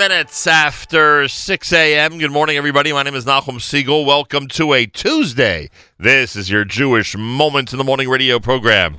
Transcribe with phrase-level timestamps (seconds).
[0.00, 2.16] minutes after 6 a.m.
[2.16, 2.90] Good morning, everybody.
[2.90, 4.06] My name is Nachum Segal.
[4.06, 5.68] Welcome to a Tuesday.
[5.98, 8.96] This is your Jewish Moment in the Morning radio program.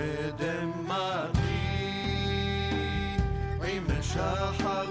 [0.00, 1.60] شدم ماضي
[3.62, 4.86] عيم شحر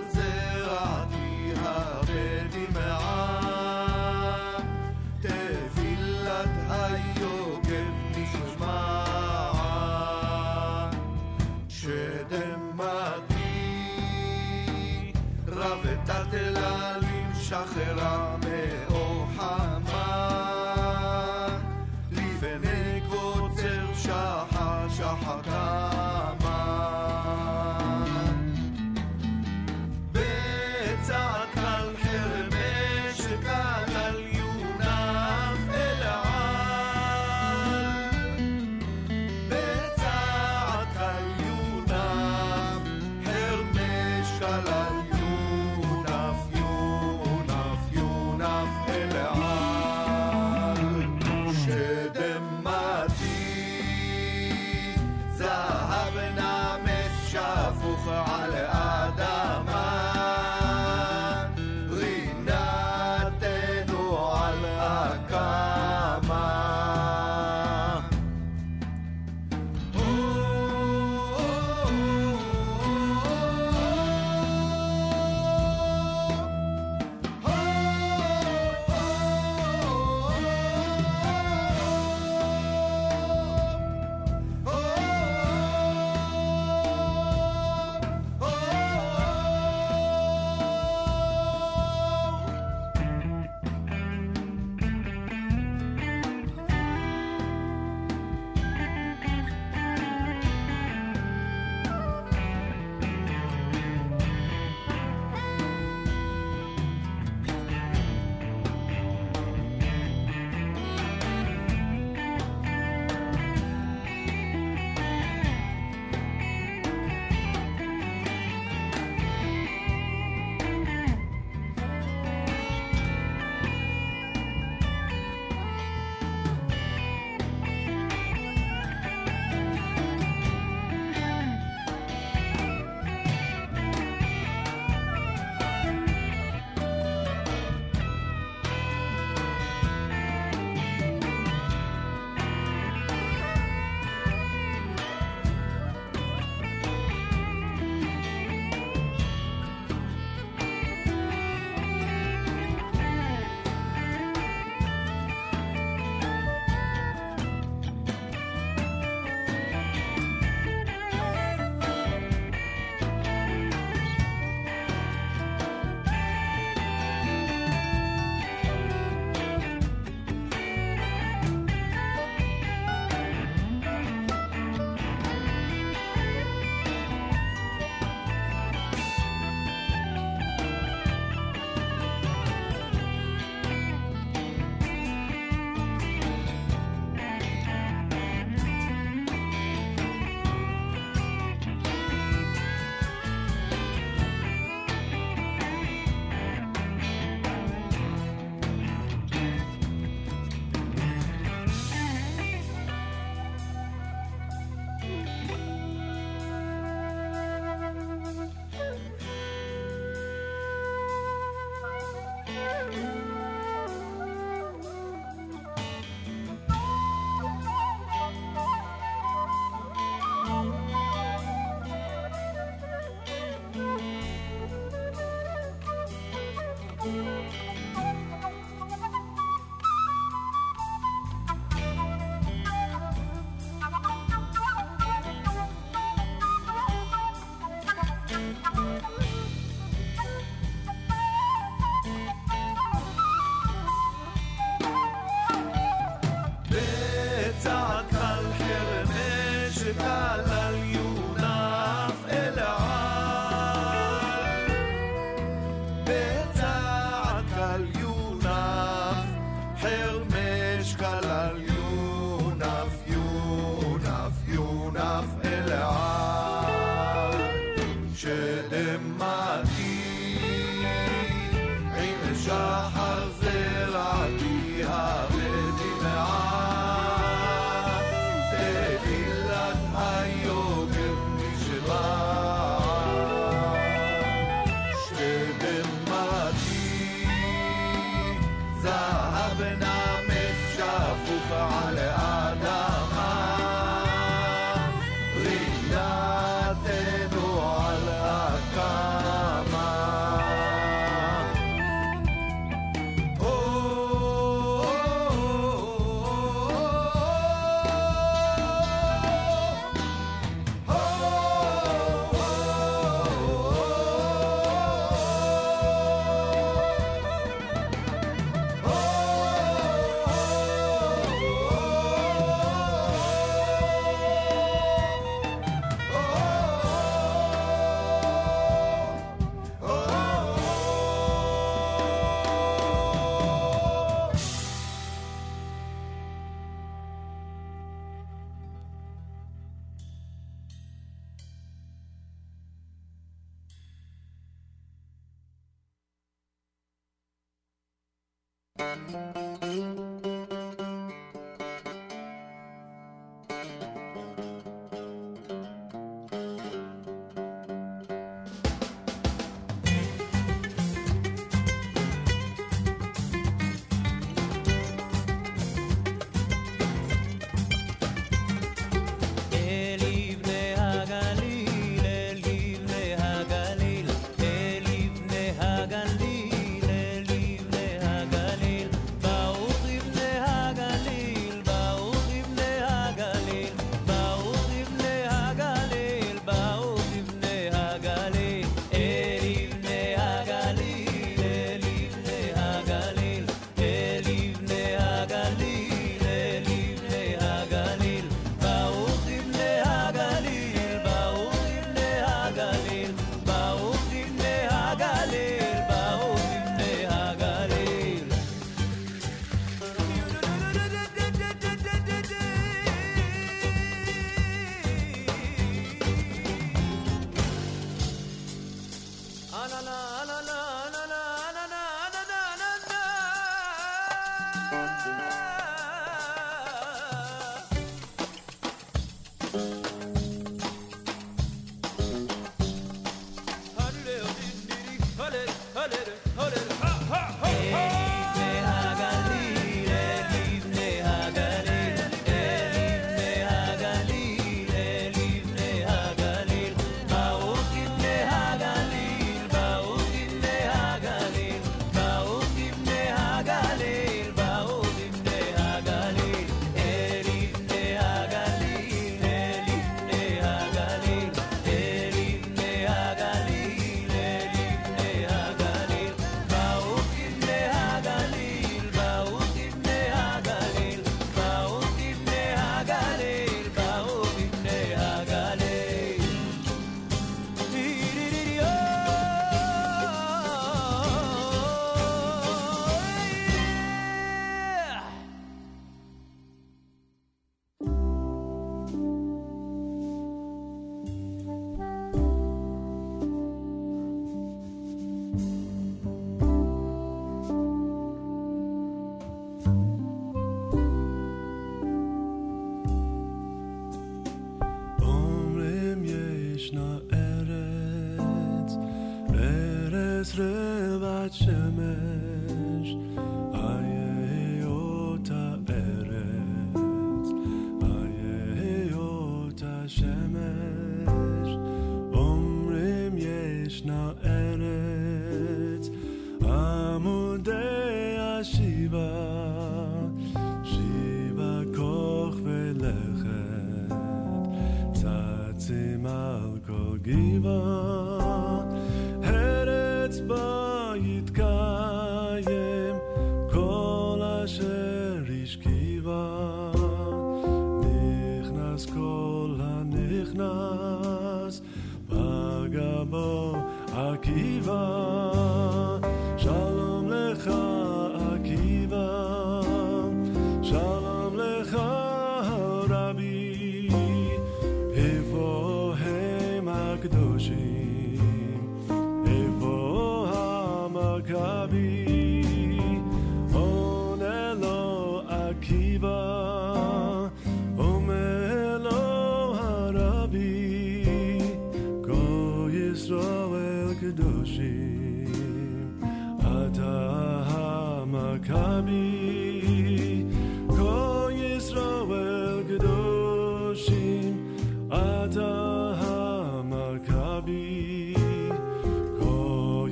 [511.39, 511.68] soon.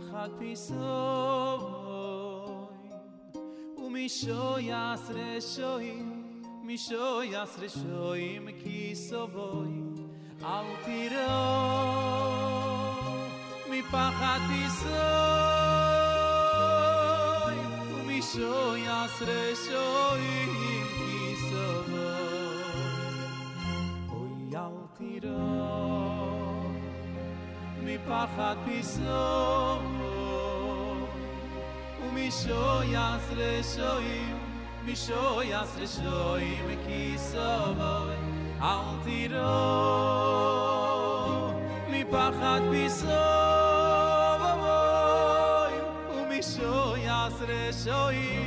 [0.00, 1.60] tachat pisoi
[3.76, 5.92] u mi shoy asre shoy
[6.64, 9.74] mi shoy asre shoy mi kisoi
[10.54, 11.36] al tiro
[13.70, 14.78] mi pachat pisoi
[17.94, 20.26] u mi shoy asre shoy
[20.58, 20.76] mi
[24.20, 25.40] oy al tiro
[27.84, 29.89] mi pachat pisoi
[32.29, 34.37] מפחד פיסוי ומישויס רשויים
[34.85, 38.15] מישויס רשויים כיסובוי
[38.61, 39.41] אל תירו
[41.89, 43.11] מפחד פיסוי
[46.15, 48.38] ומישויס רשויים כיסובוי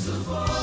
[0.00, 0.59] Ki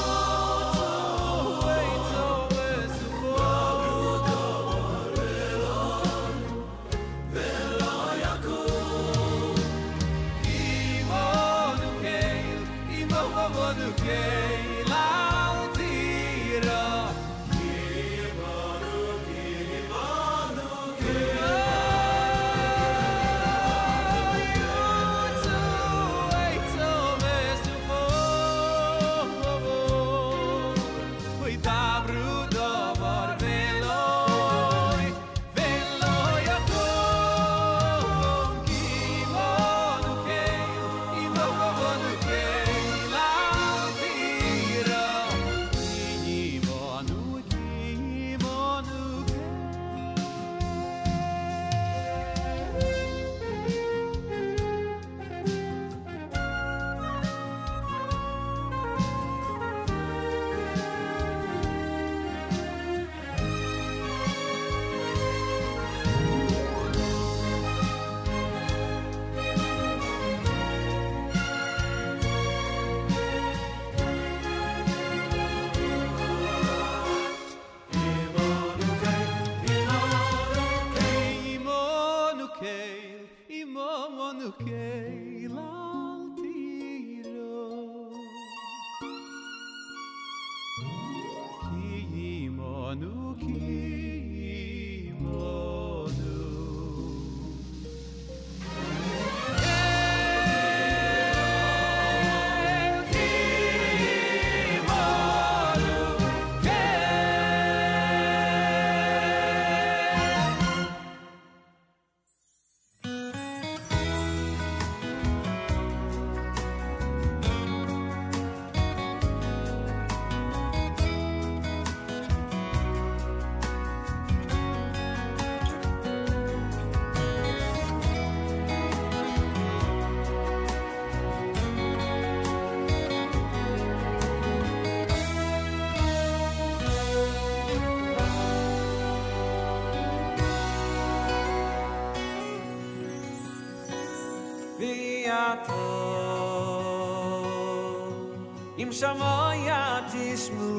[149.00, 150.74] shamaya tishmu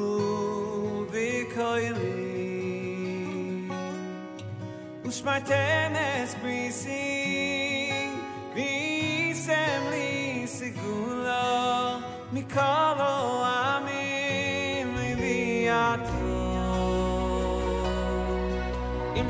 [1.11, 2.19] vikoyli
[5.05, 7.91] ושמעתם את בריסי,
[8.55, 11.99] ואיסם לי סגולו,
[12.33, 14.95] מכל העמים
[19.15, 19.29] אם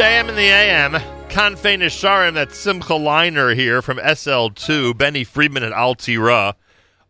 [0.00, 0.92] JM in the AM.
[1.28, 6.54] Kanfei Nisharim, that's Simcha Leiner here from SL2, Benny Friedman and Altira.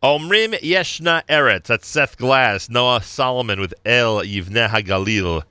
[0.02, 5.44] Omrim Yeshna Eretz, that's Seth Glass, Noah Solomon with El Yivneh HaGalil,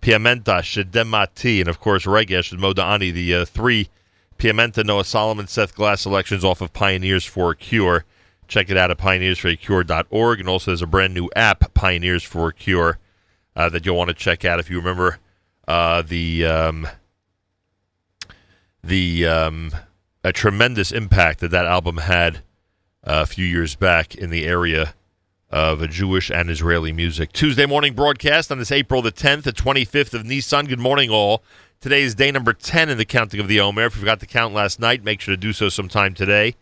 [0.00, 3.90] Piamenta, Shedemati, and of course Regesh and Modani, the uh, three.
[4.38, 8.06] Piamenta, Noah Solomon, Seth Glass selections off of Pioneers for a Cure.
[8.48, 12.54] Check it out at pioneersforacure.org, and also there's a brand new app, Pioneers for a
[12.54, 12.98] Cure,
[13.54, 15.18] uh, that you'll want to check out if you remember
[15.68, 16.88] uh, the um,
[18.82, 19.72] the um,
[20.22, 22.38] a tremendous impact that that album had
[23.04, 24.94] uh, a few years back in the area
[25.50, 27.32] of Jewish and Israeli music.
[27.32, 30.66] Tuesday morning broadcast on this April the 10th, the 25th of Nisan.
[30.66, 31.42] Good morning, all.
[31.80, 33.86] Today is day number 10 in the counting of the Omer.
[33.86, 36.56] If you forgot to count last night, make sure to do so sometime today.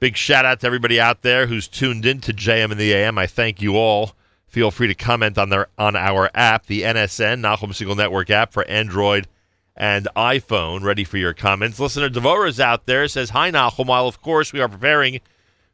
[0.00, 3.18] Big shout out to everybody out there who's tuned in to JM and the AM.
[3.18, 4.12] I thank you all.
[4.48, 8.52] Feel free to comment on their on our app, the NSN Nachum Segal Network app
[8.52, 9.28] for Android
[9.76, 10.82] and iPhone.
[10.82, 11.78] Ready for your comments.
[11.78, 13.06] Listener Devorah is out there.
[13.08, 13.86] Says hi Nachum.
[13.86, 15.20] While of course we are preparing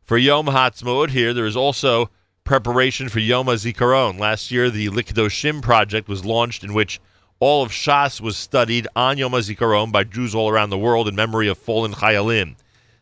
[0.02, 2.10] for Yom Ha'atzmaut here, there is also
[2.44, 4.18] preparation for Yom HaZikaron.
[4.18, 7.00] Last year, the Likdoshim project was launched, in which
[7.40, 11.14] all of Shas was studied on Yom HaZikaron by Jews all around the world in
[11.14, 12.56] memory of fallen Chayalim.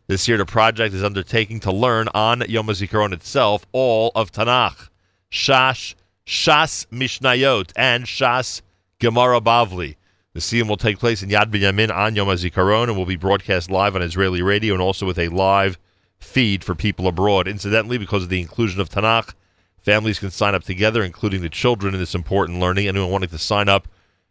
[0.07, 4.89] This year, the project is undertaking to learn on Yom HaZikaron itself all of Tanakh,
[5.33, 5.95] Shash,
[6.27, 8.61] Shas Mishnayot, and Shas
[8.99, 9.95] Gemara Bavli.
[10.33, 13.71] The Siyum will take place in Yad Binyamin on Yom HaZikaron and will be broadcast
[13.71, 15.79] live on Israeli radio and also with a live
[16.19, 17.47] feed for people abroad.
[17.47, 19.33] Incidentally, because of the inclusion of Tanakh,
[19.79, 22.87] families can sign up together, including the children, in this important learning.
[22.87, 23.87] Anyone wanting to sign up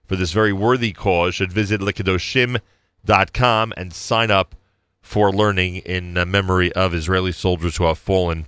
[0.07, 4.55] for this very worthy cause should visit likadoshim.com and sign up
[5.01, 8.47] for learning in memory of Israeli soldiers who have fallen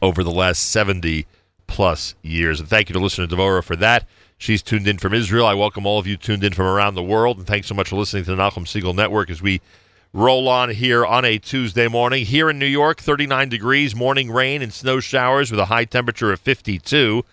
[0.00, 1.26] over the last 70
[1.66, 2.60] plus years.
[2.60, 4.06] And thank you to listener Devora for that.
[4.38, 5.46] She's tuned in from Israel.
[5.46, 7.38] I welcome all of you tuned in from around the world.
[7.38, 9.60] And thanks so much for listening to the Nachum Segal Network as we
[10.12, 12.24] roll on here on a Tuesday morning.
[12.24, 16.32] Here in New York, 39 degrees, morning rain and snow showers with a high temperature
[16.32, 17.24] of 52.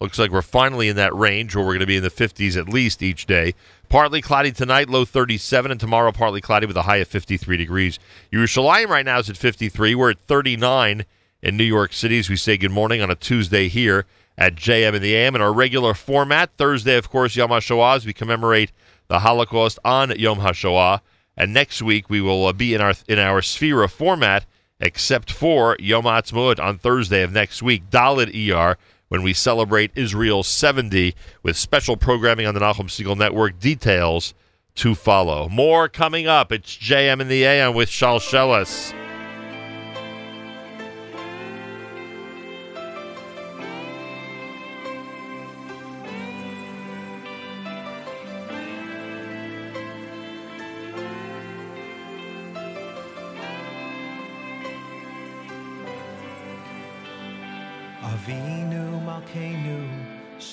[0.00, 2.56] Looks like we're finally in that range where we're going to be in the 50s
[2.56, 3.54] at least each day.
[3.88, 8.00] Partly cloudy tonight, low 37, and tomorrow partly cloudy with a high of 53 degrees.
[8.32, 9.94] Yerushalayim right now is at 53.
[9.94, 11.04] We're at 39
[11.42, 14.06] in New York City as we say good morning on a Tuesday here
[14.38, 15.34] at JM in the AM.
[15.34, 18.72] In our regular format, Thursday, of course, Yom HaShoah, as we commemorate
[19.08, 21.00] the Holocaust on Yom HaShoah.
[21.36, 24.46] And next week we will uh, be in our in our Sefira format,
[24.80, 28.76] except for Yom Ha'atzmaut on Thursday of next week, Dalit ER,
[29.08, 33.58] when we celebrate Israel's 70 with special programming on the Nachum Segal Network.
[33.58, 34.34] Details
[34.76, 35.48] to follow.
[35.48, 36.52] More coming up.
[36.52, 38.94] It's JM in the AM with Shalsheles.
[38.94, 39.01] Avinu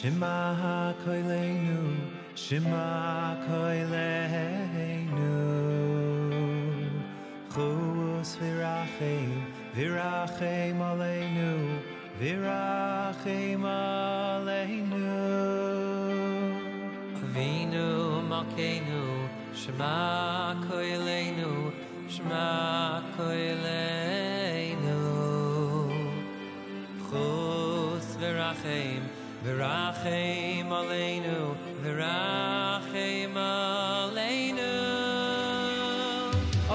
[0.01, 1.81] Shema Koilenu,
[2.33, 5.27] Shema Koilenu.
[7.53, 9.43] Chus virachem,
[9.75, 11.51] virachem aleinu,
[12.17, 15.03] virachem aleinu.
[17.19, 17.89] Avinu
[18.29, 19.03] Malkeinu,
[19.53, 21.73] Shema Koilenu,
[22.07, 25.01] Shema Koilenu.
[27.09, 29.01] Chus v'rachem,
[29.43, 31.39] v'rachem aleinu,
[31.83, 34.73] v'rachem aleinu.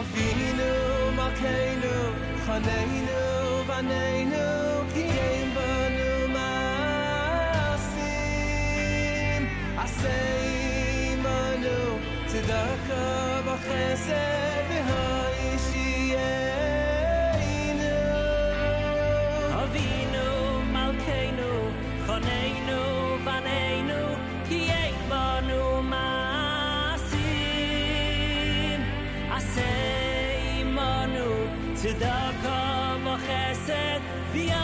[0.01, 0.71] Avinu
[1.19, 1.97] Malkeinu,
[2.45, 3.23] Chaneinu
[3.69, 4.47] Vaneinu,
[4.93, 7.83] Kiyem Banu Masim,
[9.85, 11.79] Asei Manu,
[12.29, 13.05] Tzedaka
[13.47, 15.14] B'chesed V'ha'ishiyeinu.
[31.85, 34.64] Tzedaka v'chesed, v'yayishyeinu.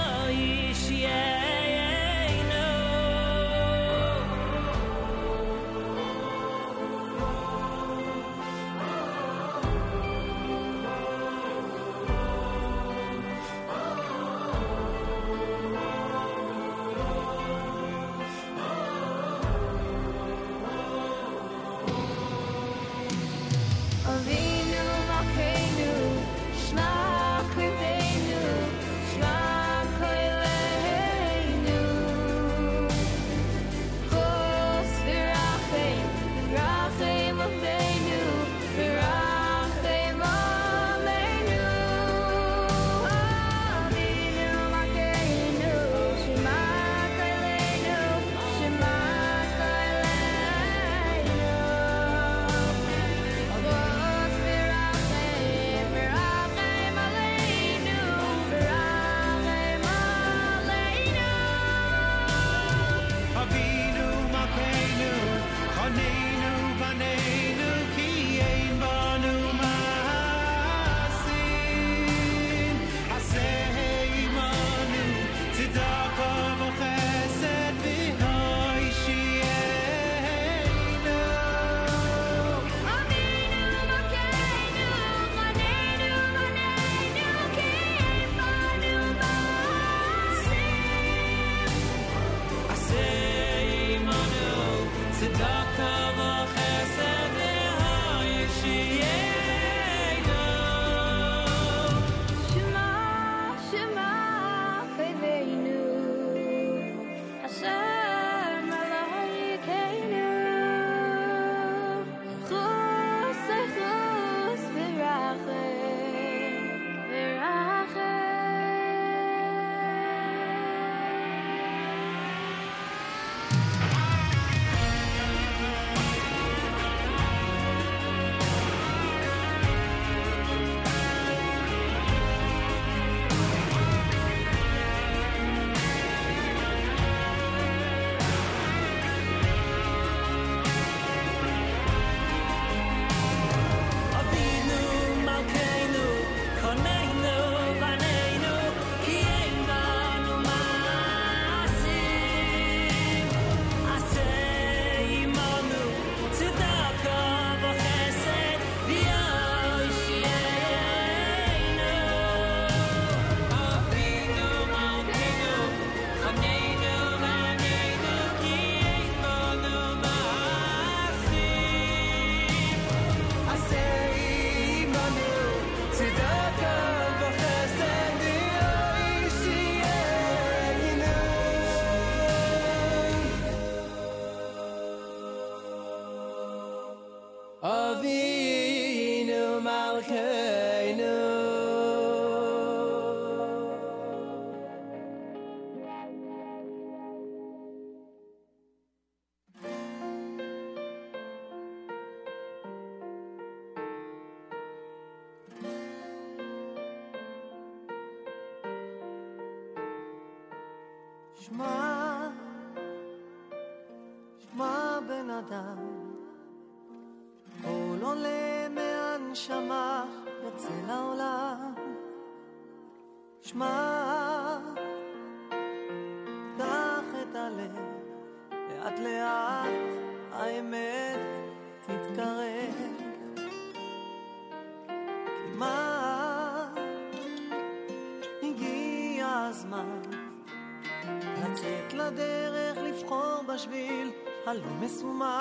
[244.90, 245.39] su.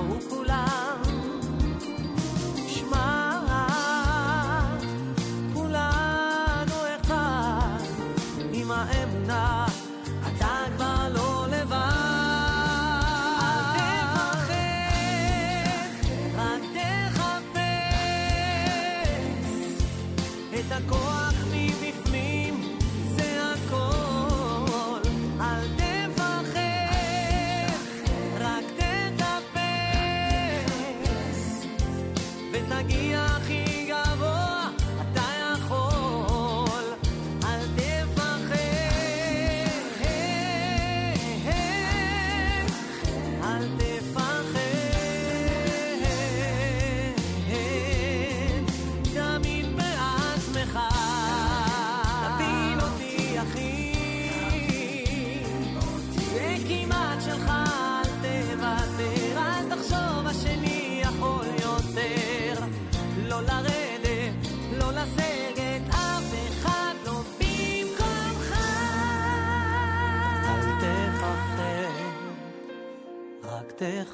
[0.00, 0.89] 辛苦啦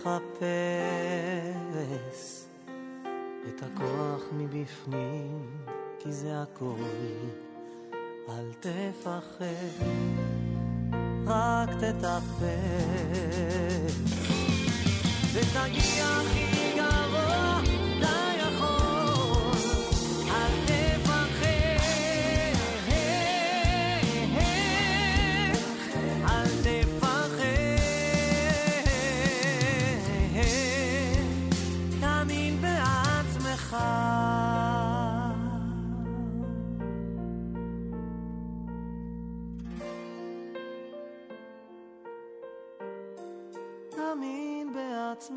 [0.07, 0.47] לחפש
[3.49, 5.47] את הכוח מבפנים,
[5.99, 6.75] כי זה הכל.
[8.29, 9.45] אל תפחד,
[11.27, 12.47] רק תטפס.
[15.33, 16.76] ותגיע הכי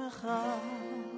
[0.09, 1.08] 好。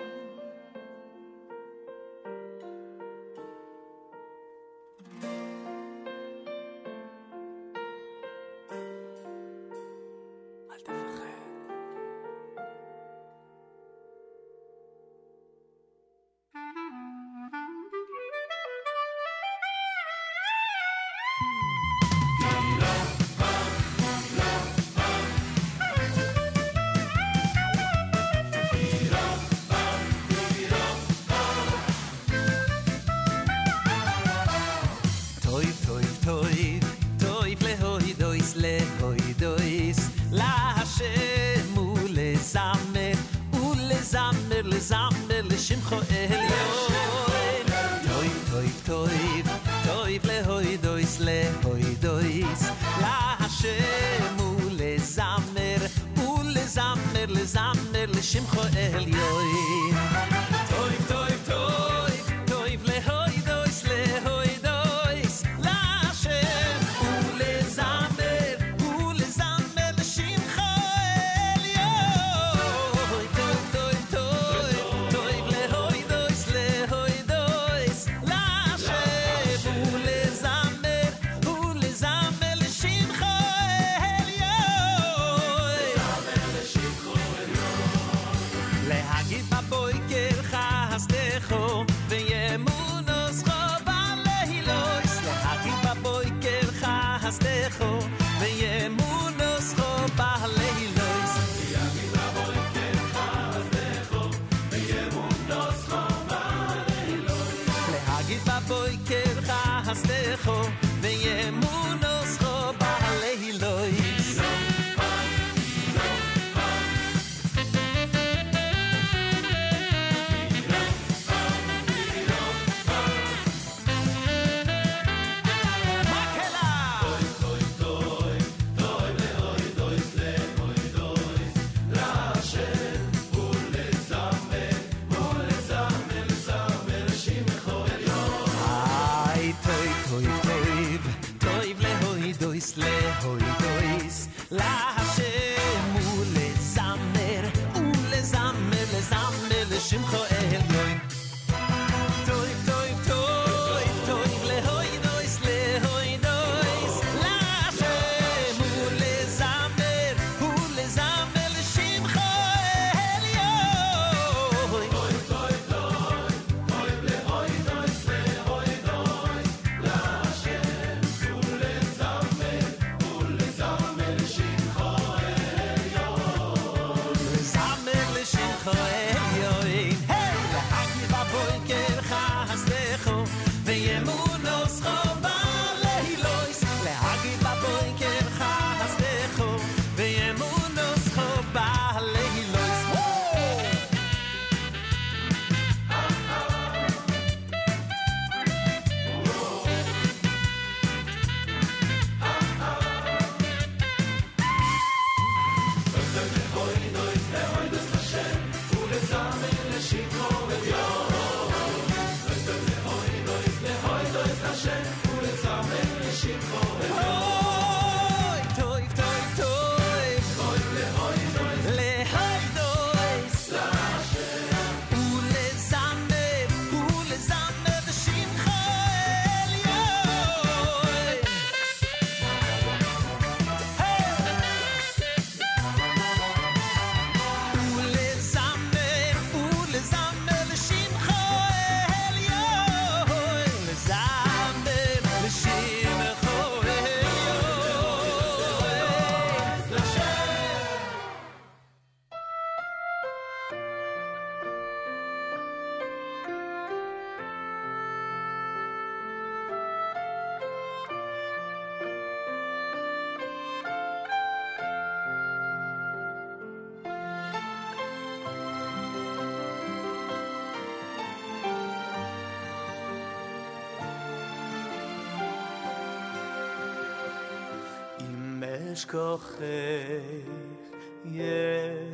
[278.86, 279.34] קוח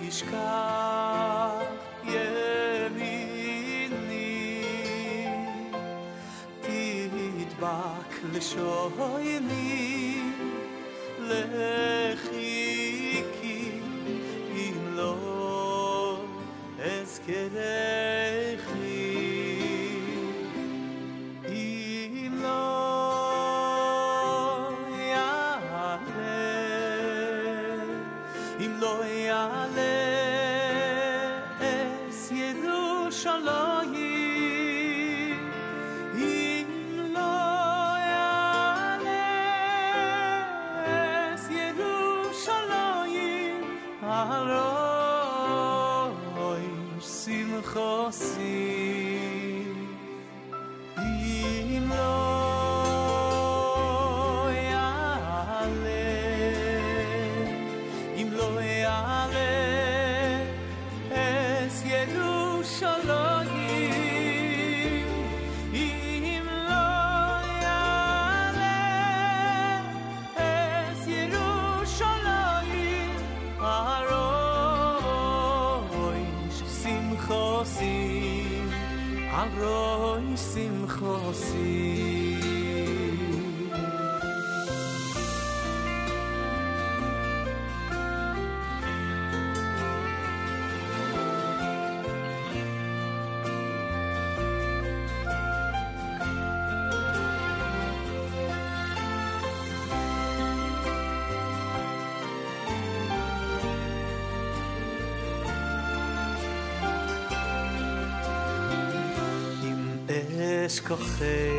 [0.07, 0.37] תשכח
[2.03, 2.27] ימיני
[6.61, 9.96] תדבק לשויני
[110.86, 111.55] אשכוחי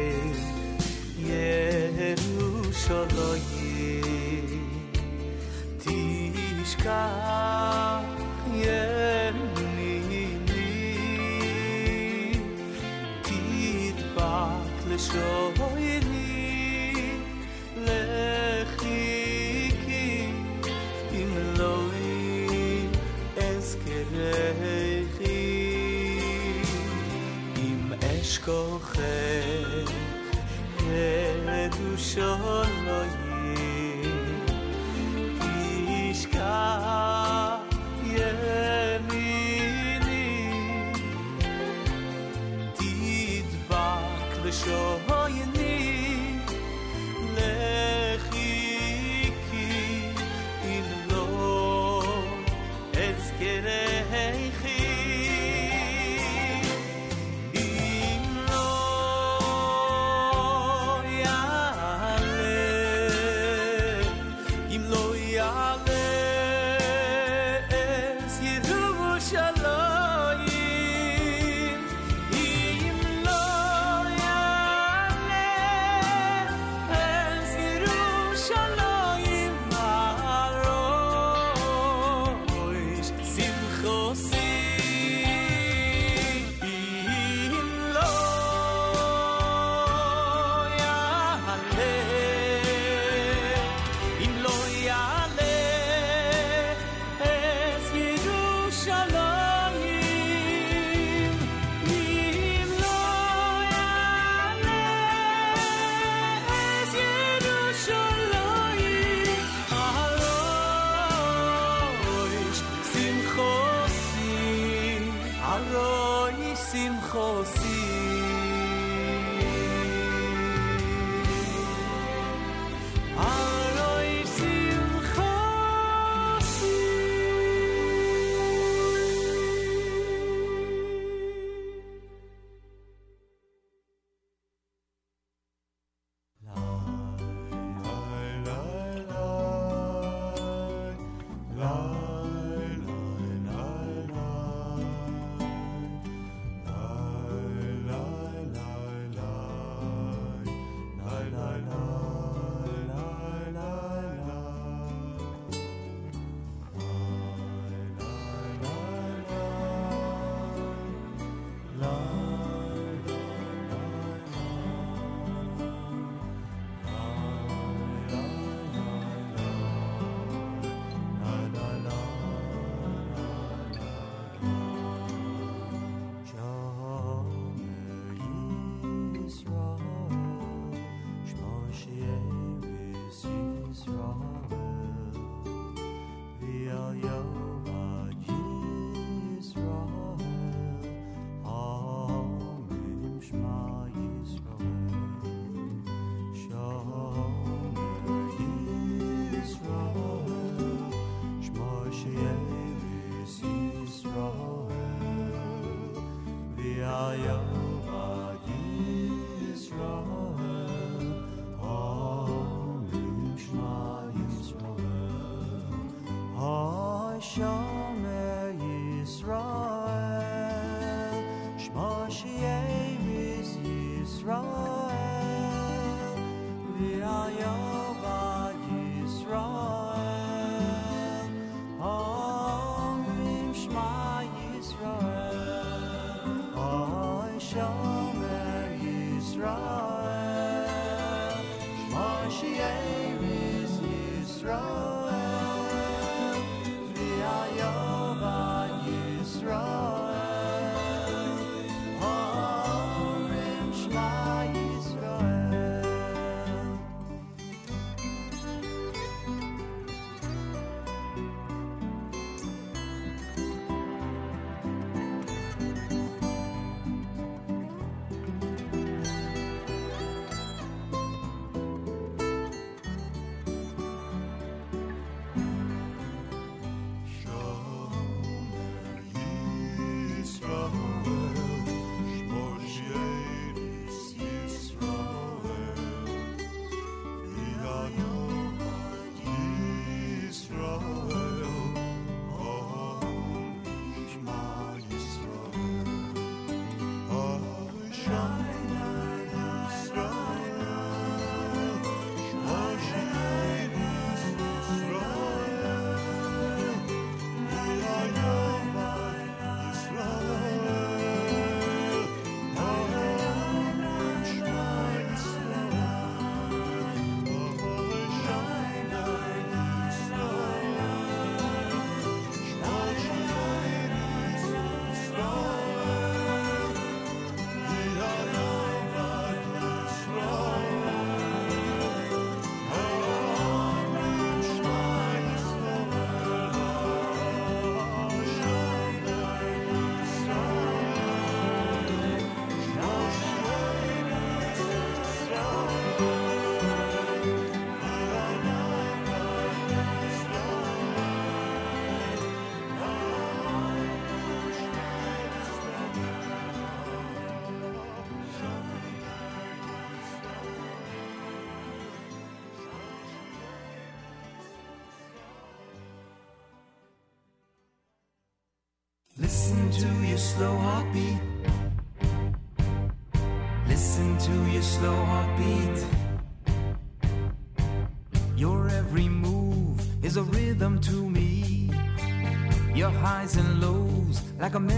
[384.49, 384.78] like a melody.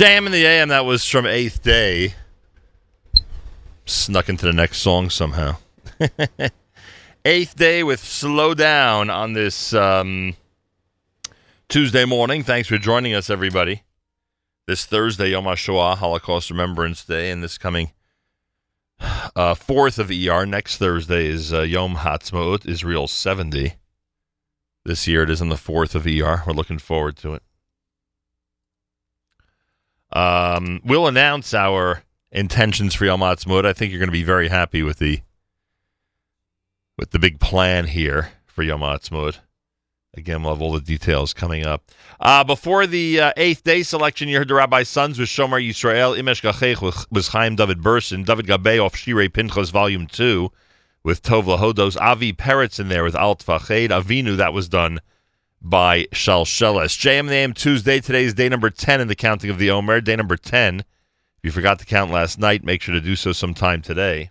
[0.00, 2.14] JM in the AM, that was from Eighth Day.
[3.84, 5.56] Snuck into the next song somehow.
[7.26, 10.36] Eighth Day with Slow Down on this um,
[11.68, 12.42] Tuesday morning.
[12.42, 13.82] Thanks for joining us, everybody.
[14.66, 17.92] This Thursday, Yom HaShoah, Holocaust Remembrance Day, and this coming
[19.00, 20.46] uh, 4th of ER.
[20.46, 23.74] Next Thursday is uh, Yom Ha'atzmaut, Israel 70.
[24.82, 26.44] This year it is on the 4th of ER.
[26.46, 27.42] We're looking forward to it.
[30.12, 32.02] Um, we'll announce our
[32.32, 33.64] intentions for Yom Ha'atzmaut.
[33.64, 35.20] I think you're going to be very happy with the
[36.98, 39.38] with the big plan here for Yom Ha'atzmaut.
[40.16, 41.84] Again, we'll have all the details coming up.
[42.18, 46.18] Uh, before the uh, eighth day selection, you heard the Rabbi's Sons with Shomer Yisrael,
[46.18, 50.50] Im Eshkachech with, Chaim David Berson, David Gabay off Shirei Pinchas Volume 2
[51.04, 55.00] with Tov Lahodos, Avi Peretz in there with Alt Fached, Avinu, that was done
[55.60, 56.96] by Shalsheles.
[56.98, 58.00] JM the AM Tuesday.
[58.00, 60.00] Today is day number 10 in the counting of the Omer.
[60.00, 60.80] Day number 10.
[60.80, 60.84] If
[61.42, 64.30] you forgot to count last night, make sure to do so sometime today.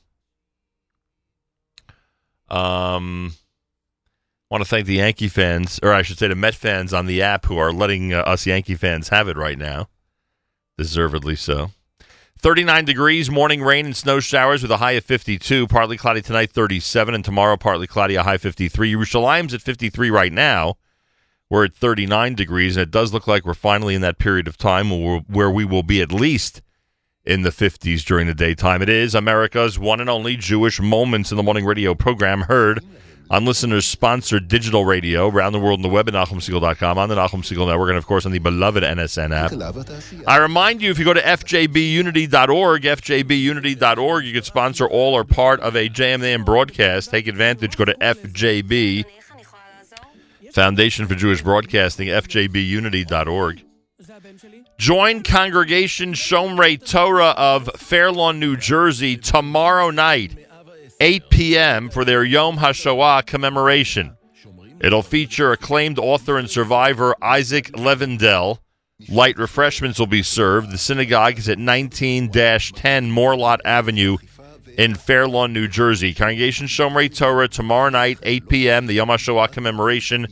[2.49, 3.33] Um,
[4.49, 7.21] want to thank the Yankee fans, or I should say the Met fans on the
[7.21, 9.87] app who are letting uh, us Yankee fans have it right now.
[10.77, 11.71] Deservedly so.
[12.39, 15.67] 39 degrees, morning rain and snow showers with a high of 52.
[15.67, 18.93] Partly cloudy tonight, 37, and tomorrow partly cloudy, a high 53.
[18.93, 20.77] Yerushalayim's at 53 right now.
[21.49, 24.55] We're at 39 degrees, and it does look like we're finally in that period of
[24.55, 24.91] time
[25.27, 26.61] where, we will be at least
[27.25, 28.83] in the 50s during the daytime.
[28.83, 32.83] It is America's one and only Jewish Moments in the Morning radio program heard
[33.31, 37.15] on listeners sponsored digital radio around the world on the web at NachumSegal.com, on the
[37.15, 39.51] Nachum Segal Network, and of course on the beloved NSN app.
[40.27, 45.59] I remind you, if you go to fjbunity.org, fjbunity.org, you can sponsor all or part
[45.61, 47.11] of a JMN broadcast.
[47.11, 47.77] Take advantage.
[47.77, 49.05] Go to FJB,
[50.59, 53.63] Foundation for Jewish Broadcasting, fjbunity.org.
[54.77, 60.37] Join Congregation Shomrei Torah of Fairlawn, New Jersey tomorrow night,
[60.99, 64.17] 8 p.m., for their Yom HaShoah commemoration.
[64.81, 68.57] It'll feature acclaimed author and survivor Isaac Levendel.
[69.07, 70.71] Light refreshments will be served.
[70.71, 72.61] The synagogue is at 19 10
[73.11, 74.17] Morlot Avenue
[74.77, 76.13] in Fairlawn, New Jersey.
[76.13, 80.27] Congregation Shomrei Torah tomorrow night, 8 p.m., the Yom HaShoah commemoration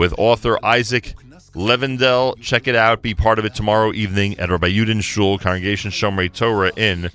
[0.00, 1.14] with author Isaac
[1.54, 2.40] Levendel.
[2.40, 3.02] Check it out.
[3.02, 7.10] Be part of it tomorrow evening at Rabbi Yudin Shul, Congregation Shomrei Torah in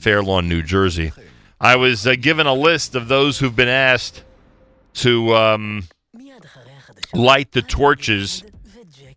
[0.00, 1.12] Fairlawn, New Jersey.
[1.60, 4.24] I was uh, given a list of those who've been asked
[4.94, 5.84] to um,
[7.14, 8.42] light the torches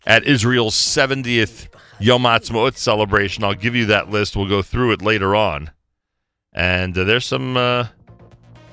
[0.05, 1.67] at Israel's 70th
[1.99, 3.43] Yom Ha'atzmaut celebration.
[3.43, 4.35] I'll give you that list.
[4.35, 5.71] We'll go through it later on.
[6.53, 7.87] And uh, there's some uh,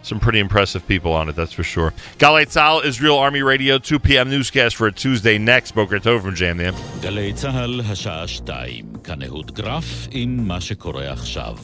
[0.05, 1.93] some pretty impressive people on it, that's for sure.
[2.17, 4.29] Galei Tzahal, Israel Army Radio, 2 p.m.
[4.29, 5.71] newscast for a Tuesday next.
[5.75, 8.86] Boker Tov from Jam the גלי צה"ל, השעה שתיים.
[9.03, 11.57] כאן אהוד גרף עם מה שקורה עכשיו.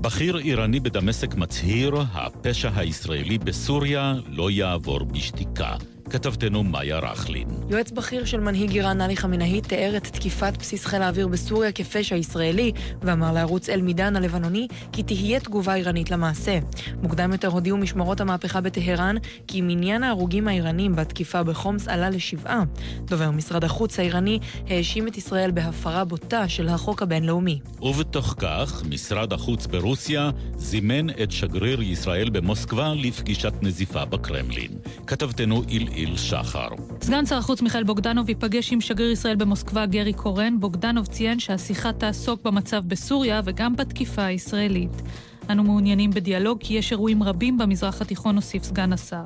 [0.00, 5.74] בכיר איראני בדמשק מצהיר, הפשע הישראלי בסוריה לא יעבור בשתיקה.
[6.09, 7.47] כתבתנו מאיה רכלין.
[7.69, 12.15] יועץ בכיר של מנהיג איראן עלי חמינאי תיאר את תקיפת בסיס חיל האוויר בסוריה כפשע
[12.15, 16.59] ישראלי, ואמר לערוץ אל-מידאן הלבנוני כי תהיה תגובה איראנית למעשה.
[17.01, 19.15] מוקדם יותר הודיעו משמרות המהפכה בטהרן
[19.47, 22.63] כי מניין ההרוגים האיראנים בתקיפה בחומס עלה לשבעה.
[23.05, 27.59] דובר משרד החוץ האיראני האשים את ישראל בהפרה בוטה של החוק הבינלאומי.
[27.81, 34.71] ובתוך כך, משרד החוץ ברוסיה זימן את שגריר ישראל במוסקבה לפגישת נזיפה בקרמלין.
[35.07, 35.63] כתבתנו
[35.97, 36.67] עילעיל שחר.
[37.01, 40.59] סגן שר החוץ מיכאל בוגדנוב ייפגש עם שגריר ישראל במוסקבה גרי קורן.
[40.59, 45.01] בוגדנוב ציין שהשיחה תעסוק במצב בסוריה וגם בתקיפה הישראלית.
[45.49, 49.23] אנו מעוניינים בדיאלוג כי יש אירועים רבים במזרח התיכון, הוסיף סגן השר.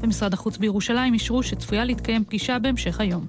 [0.00, 3.26] במשרד החוץ בירושלים אישרו שצפויה להתקיים פגישה בהמשך היום.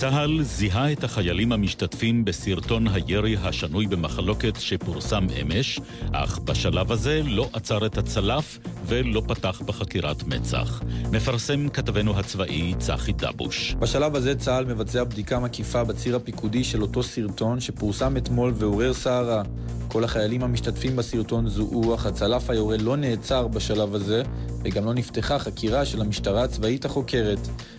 [0.00, 5.80] צה"ל זיהה את החיילים המשתתפים בסרטון הירי השנוי במחלוקת שפורסם אמש,
[6.12, 10.82] אך בשלב הזה לא עצר את הצלף ולא פתח בחקירת מצ"ח.
[11.12, 13.74] מפרסם כתבנו הצבאי צחי דבוש.
[13.78, 19.42] בשלב הזה צה"ל מבצע בדיקה מקיפה בציר הפיקודי של אותו סרטון שפורסם אתמול ועורר סערה.
[19.88, 24.22] כל החיילים המשתתפים בסרטון זוהו, אך הצלף היורה לא נעצר בשלב הזה,
[24.64, 27.38] וגם לא נפתחה חקירה של המשטרה הצבאית החוקרת.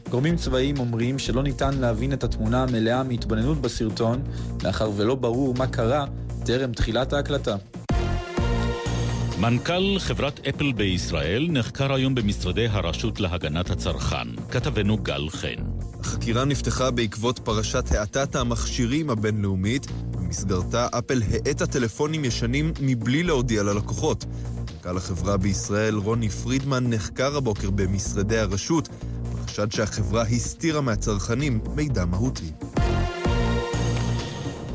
[0.09, 4.21] גורמים צבאיים אומרים שלא ניתן להבין את התמונה המלאה מהתבוננות בסרטון,
[4.63, 6.05] מאחר ולא ברור מה קרה
[6.45, 7.55] טרם תחילת ההקלטה.
[9.39, 14.27] מנכ"ל חברת אפל בישראל נחקר היום במשרדי הרשות להגנת הצרכן.
[14.51, 15.63] כתבנו גל חן.
[15.99, 24.25] החקירה נפתחה בעקבות פרשת האטת המכשירים הבינלאומית, במסגרתה אפל האטה טלפונים ישנים מבלי להודיע ללקוחות.
[24.73, 28.89] מנכ"ל החברה בישראל, רוני פרידמן, נחקר הבוקר במשרדי הרשות,
[29.49, 32.51] בחשד שהחברה הסתירה מהצרכנים מידע מהותי.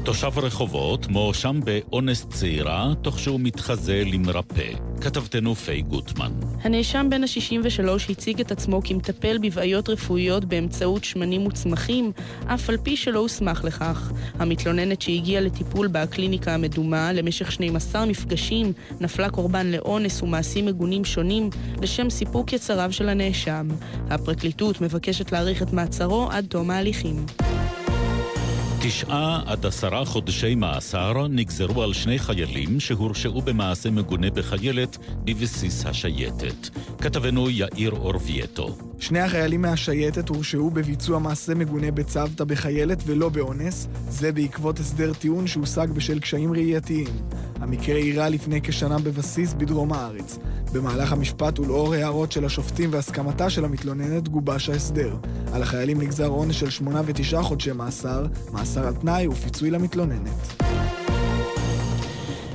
[0.05, 4.73] תושב רחובות מואשם באונס צעירה, תוך שהוא מתחזה למרפא.
[5.01, 6.33] כתבתנו פיי גוטמן.
[6.63, 12.13] הנאשם בן ה-63 הציג את עצמו כמטפל בבעיות רפואיות באמצעות שמנים וצמחים,
[12.47, 14.13] אף על פי שלא הוסמך לכך.
[14.39, 21.51] המתלוננת שהגיעה לטיפול בקליניקה המדומה למשך 12 מפגשים, נפלה קורבן לאונס ומעשים מגונים שונים,
[21.83, 23.69] לשם סיפוק יצריו של הנאשם.
[24.11, 27.27] הפרקליטות מבקשת להאריך את מעצרו עד תום ההליכים.
[28.87, 36.69] תשעה עד עשרה חודשי מאסר נגזרו על שני חיילים שהורשעו במעשה מגונה בחיילת בבסיס השייטת.
[37.01, 38.77] כתבנו יאיר אורבייטו.
[38.99, 45.47] שני החיילים מהשייטת הורשעו בביצוע מעשה מגונה בצוותא בחיילת ולא באונס, זה בעקבות הסדר טיעון
[45.47, 47.09] שהושג בשל קשיים ראייתיים.
[47.61, 50.39] המקרה אירע לפני כשנה בבסיס בדרום הארץ.
[50.73, 55.17] במהלך המשפט ולאור הערות של השופטים והסכמתה של המתלוננת גובש ההסדר.
[55.53, 60.65] על החיילים נגזר עונש של שמונה ותשעה חודשי מאסר, מאסר על תנאי ופיצוי למתלוננת.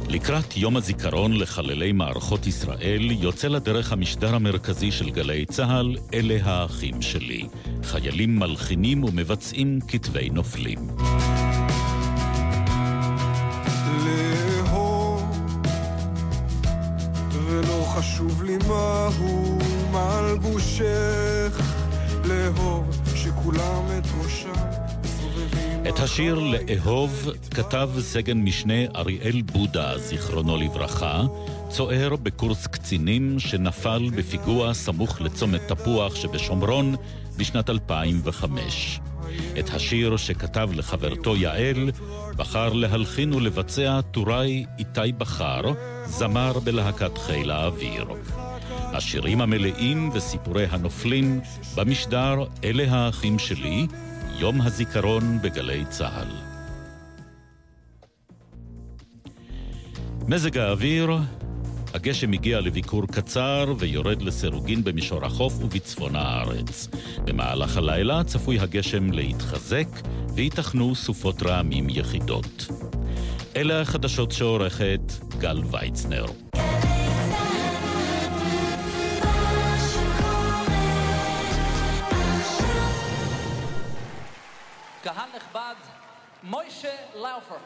[0.10, 7.02] לקראת יום הזיכרון לחללי מערכות ישראל, יוצא לדרך המשדר המרכזי של גלי צה"ל, אלה האחים
[7.02, 7.48] שלי.
[7.84, 10.88] חיילים מלחינים ומבצעים כתבי נופלים.
[17.32, 19.58] ולא חשוב לי מהו
[19.92, 21.62] מלבושך,
[22.26, 24.89] לאהוב שכולם את ראשם
[25.90, 31.24] את השיר "לאהוב" כתב סגן משנה אריאל בודה, זיכרונו לברכה,
[31.70, 36.96] צוער בקורס קצינים שנפל בפיגוע סמוך לצומת תפוח שבשומרון
[37.38, 39.00] בשנת 2005.
[39.60, 41.92] את השיר שכתב לחברתו יעל,
[42.36, 45.62] בחר להלחין ולבצע טוראי איתי בחר,
[46.06, 48.06] זמר בלהקת חיל האוויר.
[48.94, 51.40] השירים המלאים וסיפורי הנופלים
[51.76, 53.88] במשדר "אלה האחים שלי"
[54.40, 56.28] יום הזיכרון בגלי צה"ל.
[60.28, 61.12] מזג האוויר,
[61.94, 66.88] הגשם הגיע לביקור קצר ויורד לסירוגין במישור החוף ובצפון הארץ.
[67.26, 69.88] במהלך הלילה צפוי הגשם להתחזק
[70.36, 72.68] וייתכנו סופות רעמים יחידות.
[73.56, 75.02] אלה החדשות שעורכת
[75.38, 76.26] גל ויצנר.
[85.54, 85.78] but
[86.46, 87.60] Moishe Laufer.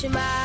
[0.00, 0.39] Shema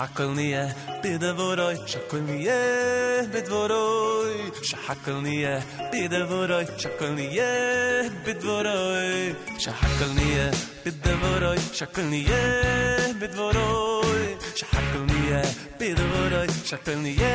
[0.00, 0.62] Shakal niye
[1.02, 2.58] bidavoroy, shakal niye
[3.32, 4.32] bidvoroy,
[4.68, 5.52] shakal niye
[5.92, 10.44] bidavoroy, shakal niye bidvoroy, shakal niye
[10.84, 12.40] bidavoroy, shakal niye
[13.20, 14.24] bidvoroy,
[14.60, 15.42] shakal niye
[15.78, 17.34] bidavoroy, shakal niye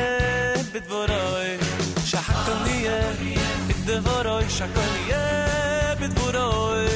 [0.72, 1.52] bidvoroy,
[2.10, 2.98] shakal niye
[3.68, 5.28] bidavoroy, shakal niye
[6.00, 6.90] bidvoroy,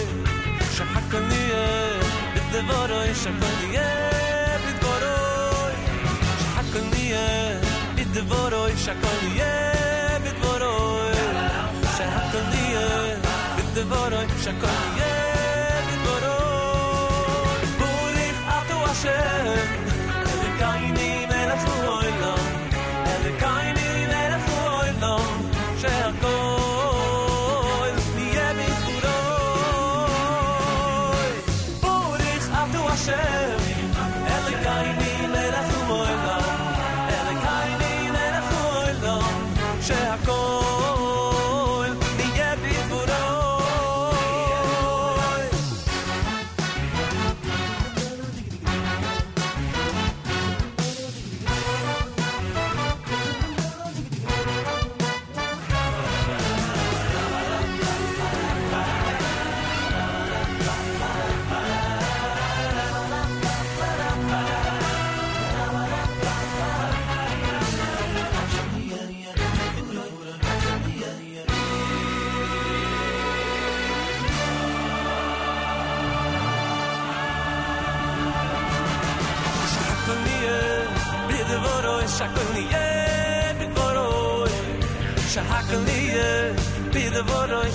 [0.77, 1.63] shakal niye
[2.35, 4.10] bidavoroy, shakal niye
[7.97, 9.55] mit tvoroy shokolye
[10.25, 11.15] mit tvoroy
[11.97, 13.17] she hat fun dir
[13.57, 15.15] mit tvoroy shokolye
[15.89, 19.03] mit tvoroy vor in atwas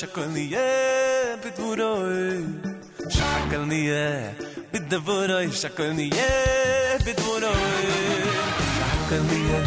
[0.00, 2.44] شكل نية بدوراي
[3.08, 4.34] شكل نية
[4.74, 6.30] بدوراي شكل نية
[7.06, 7.54] بدوراي
[9.08, 9.60] شكل نية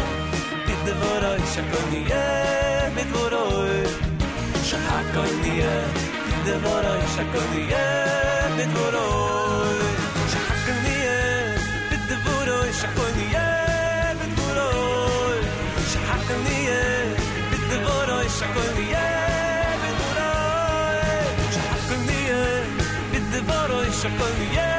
[0.66, 3.84] بدوراي شكل نية بدوراي
[4.70, 5.86] شكل نية
[6.46, 7.96] بدوراي شكل نية
[8.56, 9.42] بدوراي
[10.32, 11.56] شكل نية
[11.90, 13.48] بدوراي شكل نية
[14.20, 15.42] بدوراي
[15.92, 17.14] شكل نية
[17.52, 19.11] بدوراي شكل نية
[24.02, 24.71] Show for you.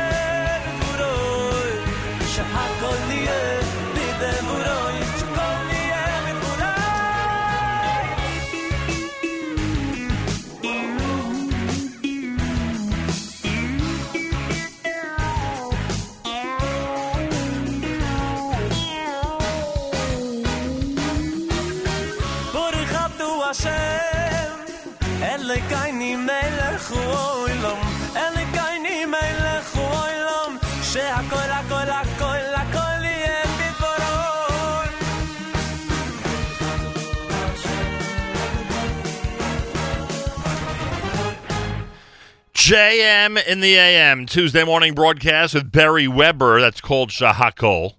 [42.64, 46.62] JM in the AM, Tuesday morning broadcast with Barry Weber.
[46.62, 47.96] That's called Shahakol.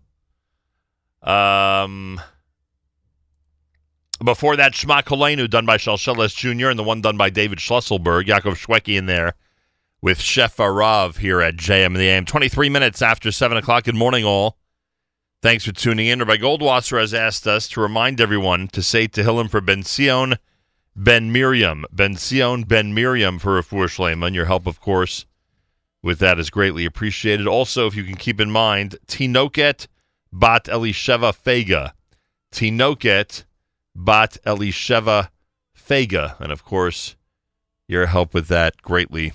[1.23, 2.19] Um,
[4.25, 8.25] before that, Shema Kolenu, done by Shalsheles Jr., and the one done by David Schlusselberg.
[8.25, 9.35] Yaakov Shwekey in there
[10.01, 12.25] with Chef Arav here at JM in the AM.
[12.25, 13.85] 23 minutes after 7 o'clock.
[13.85, 14.57] Good morning, all.
[15.43, 16.21] Thanks for tuning in.
[16.21, 20.39] Rabbi Goldwasser has asked us to remind everyone to say Tehillim for Ben Sion
[20.97, 21.85] Ben Miriam.
[21.93, 24.33] Ben Sion Ben Miriam for Refuah Shleimah.
[24.33, 25.27] Your help, of course,
[26.03, 27.47] with that is greatly appreciated.
[27.47, 29.87] Also, if you can keep in mind, Tinoket
[30.33, 31.93] Bat Elisheva Fega.
[32.53, 33.45] Tinoket
[33.95, 35.31] Bat Elisheva
[35.77, 36.39] Fega.
[36.41, 37.17] And of course,
[37.89, 39.33] your help with that greatly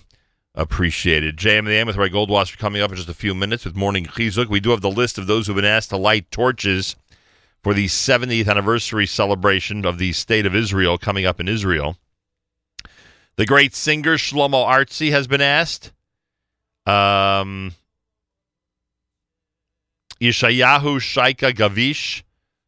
[0.56, 1.38] appreciated.
[1.38, 4.06] JM the AM with Ray Goldwasser coming up in just a few minutes with Morning
[4.06, 4.48] Chizuk.
[4.48, 6.96] We do have the list of those who have been asked to light torches
[7.62, 11.98] for the 70th anniversary celebration of the State of Israel coming up in Israel.
[13.36, 15.92] The great singer Shlomo Artzi has been asked.
[16.86, 17.74] Um,
[20.20, 22.24] Yeshayahu Shaika Gavish,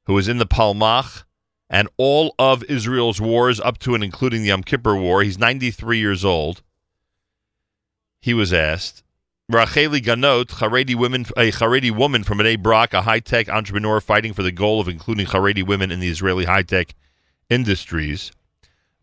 [0.05, 1.23] who was in the Palmach,
[1.69, 5.23] and all of Israel's wars up to and including the Yom Kippur War.
[5.23, 6.61] He's 93 years old.
[8.21, 9.03] He was asked.
[9.51, 14.43] Racheli Ganot, Haredi women, a Haredi woman from Bnei Brak, a high-tech entrepreneur fighting for
[14.43, 16.95] the goal of including Haredi women in the Israeli high-tech
[17.49, 18.31] industries.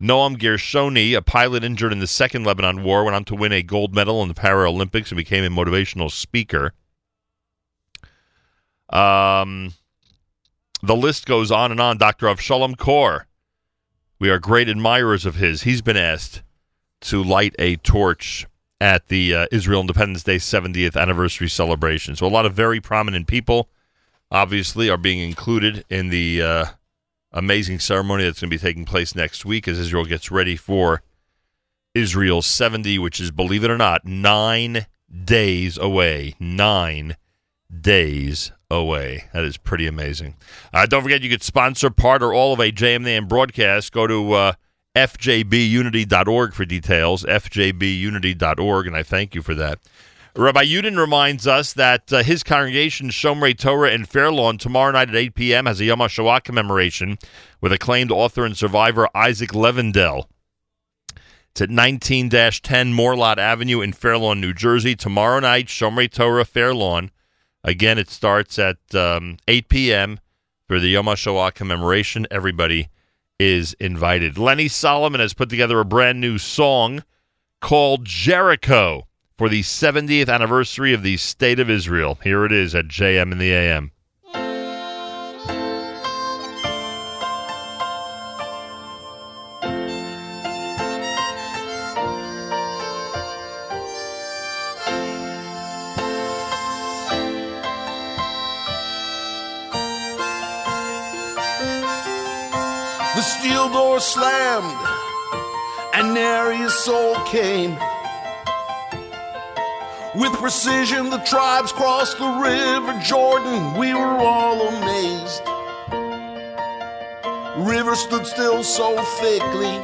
[0.01, 3.61] Noam Gershoni, a pilot injured in the Second Lebanon War, went on to win a
[3.61, 6.73] gold medal in the Paralympics and became a motivational speaker.
[8.89, 9.73] Um,
[10.81, 11.97] the list goes on and on.
[11.97, 12.27] Dr.
[12.27, 13.27] Avshalom Kor,
[14.19, 15.63] we are great admirers of his.
[15.63, 16.43] He's been asked
[17.01, 18.47] to light a torch
[18.81, 22.15] at the uh, Israel Independence Day 70th anniversary celebration.
[22.15, 23.69] So a lot of very prominent people,
[24.31, 26.65] obviously, are being included in the uh,
[27.31, 31.01] amazing ceremony that's going to be taking place next week as Israel gets ready for
[31.93, 34.85] Israel's 70, which is, believe it or not, nine
[35.25, 36.35] days away.
[36.39, 37.17] Nine
[37.81, 39.25] days away.
[39.33, 40.35] That is pretty amazing.
[40.73, 43.91] Uh, don't forget, you could sponsor part or all of a JMN broadcast.
[43.91, 44.53] Go to uh,
[45.07, 47.23] fjbunity.org for details.
[47.23, 49.79] fjbunity.org, and I thank you for that.
[50.35, 55.15] Rabbi Yudin reminds us that uh, his congregation, Shomrei Torah in Fairlawn, tomorrow night at
[55.15, 55.65] 8 p.m.
[55.65, 57.17] has a Yom HaShoah commemoration
[57.59, 60.25] with acclaimed author and survivor Isaac Levendel.
[61.51, 62.59] It's at 19 10
[62.93, 64.95] Morlot Avenue in Fairlawn, New Jersey.
[64.95, 67.09] Tomorrow night, Shomrei Torah Fairlawn.
[67.63, 70.19] Again, it starts at um, 8 p.m.
[70.67, 72.27] for the Yom HaShoah commemoration.
[72.29, 72.89] Everybody
[73.39, 74.37] is invited.
[74.37, 77.03] Lenny Solomon has put together a brand new song
[77.61, 79.07] called Jericho
[79.37, 82.19] for the 70th anniversary of the State of Israel.
[82.21, 83.91] Here it is at JM in the AM.
[103.99, 104.87] Slammed,
[105.93, 107.77] and nary a soul came.
[110.15, 113.77] With precision, the tribes crossed the river Jordan.
[113.77, 115.43] We were all amazed.
[117.67, 119.77] River stood still so thickly.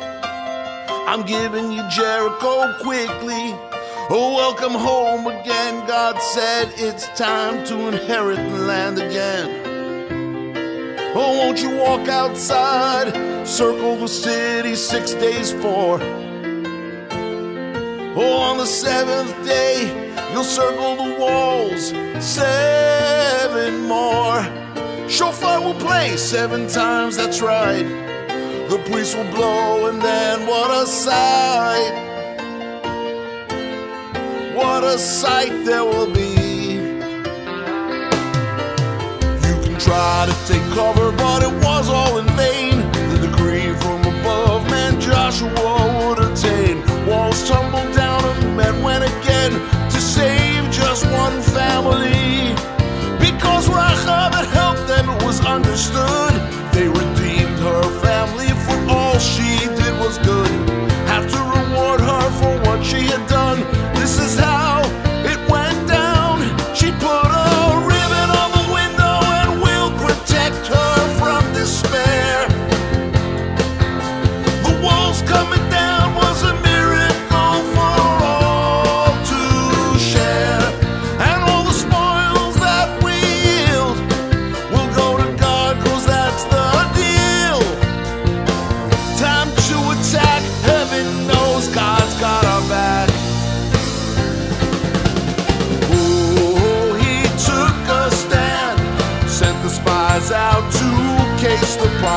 [1.08, 3.54] I'm giving you Jericho quickly.
[4.10, 5.86] Oh, welcome home again.
[5.88, 9.75] God said it's time to inherit the land again.
[11.18, 13.08] Oh, won't you walk outside?
[13.48, 15.98] Circle the city six days for.
[18.18, 19.88] Oh, on the seventh day,
[20.34, 24.44] you'll circle the walls seven more.
[25.08, 27.88] Shofar will play seven times, that's right.
[28.70, 31.94] The priest will blow, and then what a sight!
[34.54, 36.45] What a sight there will be.
[39.80, 42.78] Try to take cover, but it was all in vain.
[43.12, 46.82] The decree from above, man, Joshua would attain.
[47.06, 49.52] Walls tumbled down, and men went again
[49.92, 52.56] to save just one family.
[53.20, 56.34] Because Rachab had helped them, it was understood.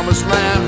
[0.09, 0.68] Promised land.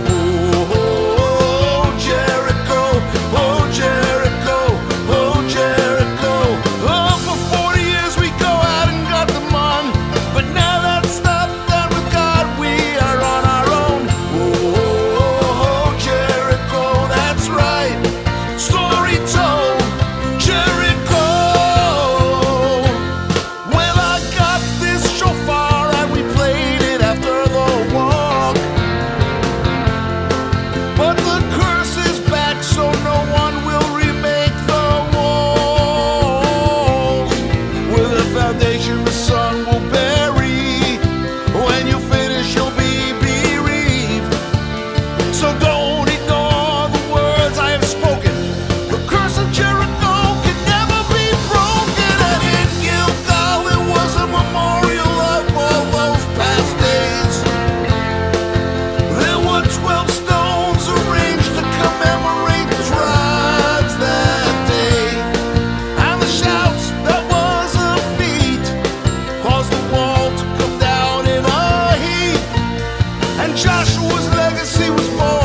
[73.62, 75.39] Joshua's legacy was born.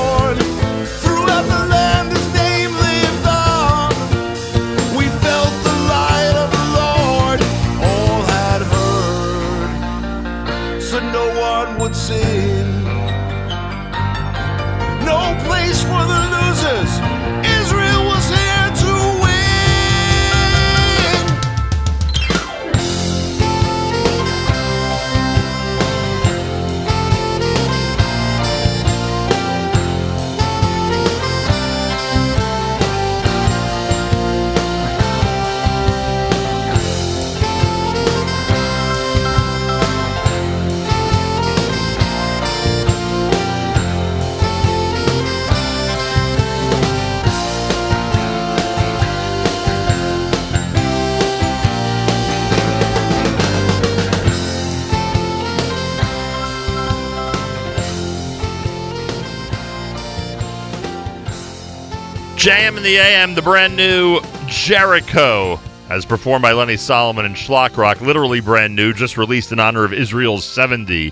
[62.46, 65.60] JM in the AM, the brand new Jericho,
[65.90, 69.84] as performed by Lenny Solomon and Shlock Rock, literally brand new, just released in honor
[69.84, 71.12] of Israel's 70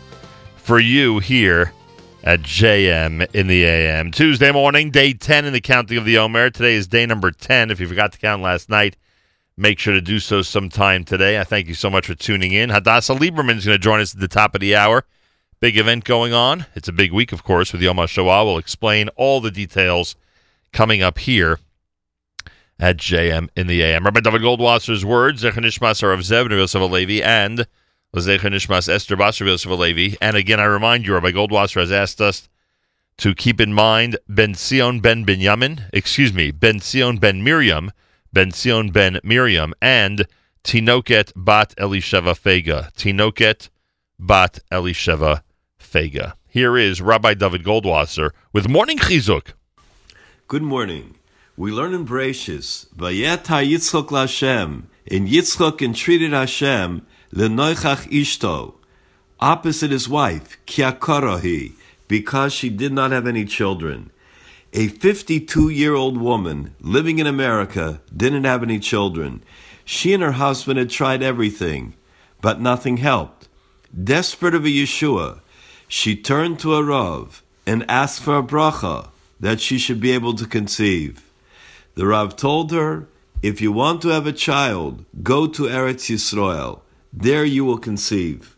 [0.58, 1.74] for you here
[2.24, 4.12] at JM in the AM.
[4.12, 6.52] Tuesday morning, day 10 in the counting of the Omer.
[6.52, 7.72] Today is day number 10.
[7.72, 8.96] If you forgot to count last night,
[9.58, 11.40] make sure to do so sometime today.
[11.40, 12.70] I thank you so much for tuning in.
[12.70, 15.04] Hadassah Lieberman is going to join us at the top of the hour.
[15.60, 16.68] Big event going on.
[16.76, 18.46] It's a big week, of course, with Yom HaShoah.
[18.46, 20.16] We'll explain all the details
[20.74, 21.60] coming up here
[22.80, 24.04] at JM in the AM.
[24.04, 27.66] Rabbi David Goldwasser's words, Zecher Nishmas are of Zeb Yosef Alevi and
[28.16, 30.18] Zecher Nishmas Esther Basar Yosef Alevi.
[30.22, 32.50] And again, I remind you, Rabbi Goldwasser has asked us
[33.18, 37.92] to keep in mind Ben Sion ben Binyamin, excuse me, Ben Sion ben Miriam,
[38.34, 40.26] Ben Sion ben Miriam, and
[40.64, 42.92] Tinoket bat Elisheva Fega.
[42.96, 43.70] Tinoket
[44.20, 45.44] bat Elisheva
[45.80, 46.34] Fega.
[46.48, 49.54] Here is Rabbi David Goldwasser with Morning Chizuk.
[50.50, 51.16] Good morning.
[51.56, 58.74] We learn in Bereshis, Vayeta Yitzchok Lashem, and Yitzchok entreated Hashem, Lenoichach Ishto,
[59.40, 61.72] opposite his wife, Kiakorohi,
[62.10, 64.12] because she did not have any children.
[64.74, 69.42] A 52 year old woman living in America didn't have any children.
[69.86, 71.94] She and her husband had tried everything,
[72.42, 73.48] but nothing helped.
[73.98, 75.40] Desperate of a Yeshua,
[75.88, 79.10] she turned to a Rav and asked for a bracha
[79.44, 81.30] that she should be able to conceive.
[81.96, 83.10] The Rav told her,
[83.42, 86.80] If you want to have a child, go to Eretz Yisrael.
[87.12, 88.56] There you will conceive.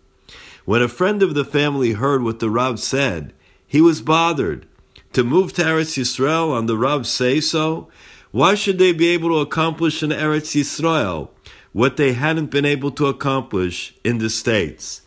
[0.63, 3.33] When a friend of the family heard what the Rav said,
[3.65, 4.67] he was bothered.
[5.13, 7.89] To move to Eretz Yisrael on the Rav say so?
[8.29, 11.29] Why should they be able to accomplish in Eretz Yisrael
[11.73, 15.01] what they hadn't been able to accomplish in the States?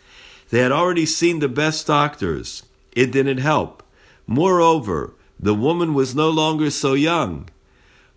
[0.50, 2.64] They had already seen the best doctors.
[2.96, 3.84] It didn't help.
[4.26, 7.48] Moreover, the woman was no longer so young.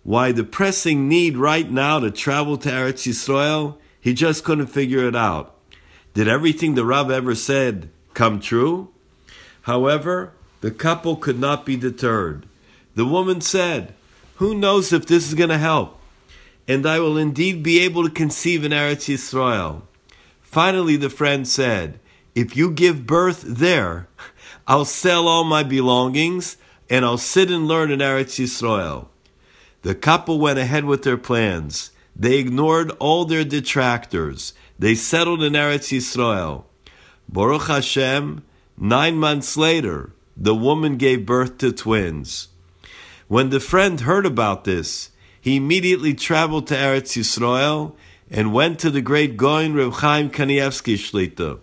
[0.02, 3.76] Why the pressing need right now to travel to Eretz Yisrael?
[4.00, 5.54] He just couldn't figure it out.
[6.14, 8.88] Did everything the Rav ever said come true?
[9.62, 12.46] However, the couple could not be deterred.
[12.96, 13.94] The woman said,
[14.36, 15.98] Who knows if this is going to help?
[16.66, 19.82] And I will indeed be able to conceive in Eretz Yisrael.
[20.42, 21.98] Finally, the friend said,
[22.34, 24.08] If you give birth there,
[24.66, 26.56] I'll sell all my belongings
[26.92, 29.06] and I'll sit and learn in Eretz Yisrael.
[29.80, 31.90] The couple went ahead with their plans.
[32.14, 34.52] They ignored all their detractors.
[34.78, 36.64] They settled in Eretz Yisrael.
[37.30, 38.44] Baruch Hashem,
[38.76, 42.48] nine months later, the woman gave birth to twins.
[43.26, 47.94] When the friend heard about this, he immediately traveled to Eretz Yisrael
[48.30, 51.58] and went to the great Goin Reb Chaim Kanievsky Shlita.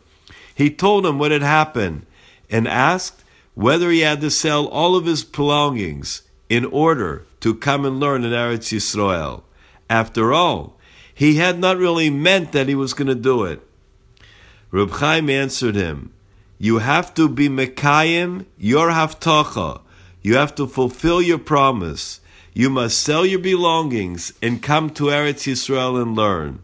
[0.56, 2.07] He told him what had happened
[2.49, 3.19] and asked
[3.60, 8.23] whether he had to sell all of his belongings in order to come and learn
[8.23, 9.44] in Eretz Yisrael.
[9.90, 10.77] After all,
[11.14, 13.60] he had not really meant that he was going to do it.
[14.72, 16.14] Reb Chaim answered him,
[16.57, 19.81] You have to be Mekayim, your Haftacha.
[20.22, 22.22] You have to fulfill your promise.
[22.53, 26.64] You must sell your belongings and come to Eretz Yisrael and learn.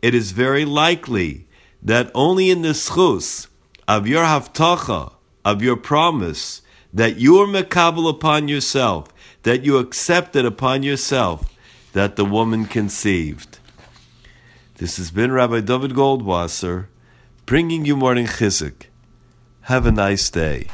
[0.00, 1.46] It is very likely
[1.82, 3.46] that only in the zchus
[3.86, 5.12] of your Haftacha,
[5.44, 6.62] of your promise,
[6.92, 9.12] that you are Mekabel upon yourself,
[9.42, 11.54] that you accepted upon yourself,
[11.92, 13.58] that the woman conceived.
[14.76, 16.86] This has been Rabbi David Goldwasser
[17.46, 18.86] bringing you morning chizuk.
[19.62, 20.68] Have a nice day.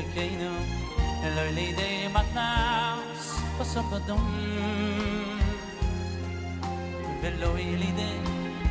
[0.00, 0.54] אלוקינו
[1.36, 4.38] לא לידי מתנס בסוף אדום
[7.22, 8.18] ולא לידי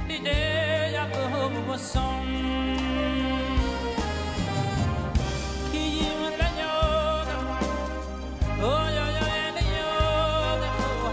[0.07, 0.29] לידי
[0.93, 2.25] יעקב ובסום
[5.71, 7.27] כי אם ליוד
[8.61, 10.61] אוי אוי אוי ליוד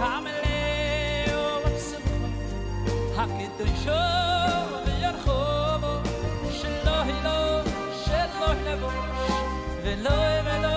[0.01, 2.02] המלאו ובסוף
[3.18, 4.25] הקדושו
[10.08, 10.75] me doy, me.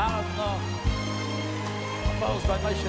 [0.00, 0.56] Hard no.
[2.16, 2.88] Opposed by Moshe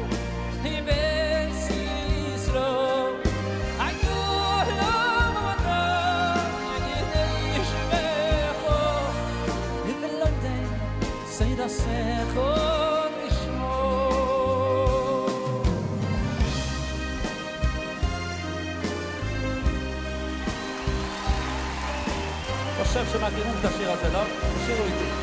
[23.11, 24.21] trzyma kierunku Shira Zeno,
[24.65, 25.20] Shiru i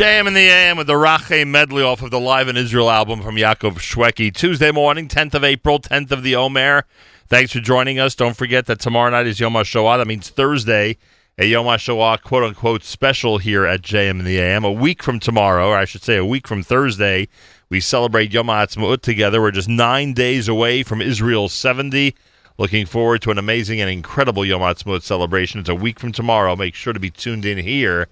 [0.00, 3.20] JM in the AM with the Rache medley off of the Live in Israel album
[3.20, 4.34] from Yaakov Shwekey.
[4.34, 6.86] Tuesday morning, 10th of April, 10th of the Omer.
[7.28, 8.14] Thanks for joining us.
[8.14, 9.98] Don't forget that tomorrow night is Yom HaShoah.
[9.98, 10.96] That means Thursday,
[11.36, 14.64] a Yom HaShoah quote unquote special here at JM in the AM.
[14.64, 17.28] A week from tomorrow, or I should say a week from Thursday,
[17.68, 19.42] we celebrate Yom HaAtzmaut together.
[19.42, 22.16] We're just nine days away from Israel's 70.
[22.56, 25.60] Looking forward to an amazing and incredible Yom HaAtzmaut celebration.
[25.60, 26.56] It's a week from tomorrow.
[26.56, 28.08] Make sure to be tuned in here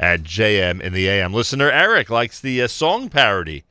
[0.00, 1.34] at JM in the AM.
[1.34, 3.64] Listener Eric likes the uh, song parody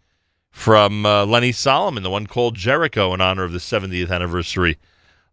[0.52, 4.78] from uh, Lenny Solomon, the one called Jericho, in honor of the 70th anniversary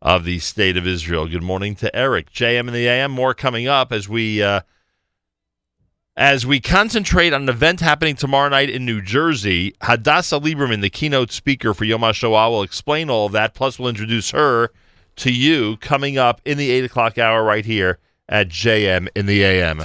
[0.00, 1.28] of the State of Israel.
[1.28, 2.32] Good morning to Eric.
[2.32, 3.10] JM in the AM.
[3.12, 4.62] More coming up as we uh,
[6.16, 9.74] as we concentrate on an event happening tomorrow night in New Jersey.
[9.82, 13.52] Hadassah Lieberman, the keynote speaker for Yom HaShoah, will explain all of that.
[13.52, 14.70] Plus, we'll introduce her
[15.16, 17.98] to you coming up in the eight o'clock hour right here
[18.30, 19.84] at JM in the AM.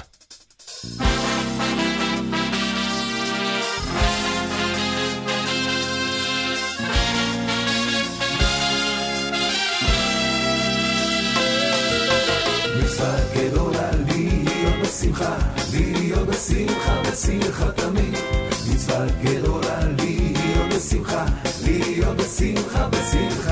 [15.22, 15.38] בשמחה,
[15.72, 18.18] להיות בשמחה, בשמחה תמיד.
[18.74, 21.26] מצווה גדולה להיות בשמחה,
[21.64, 23.51] להיות בשמחה, בשמחה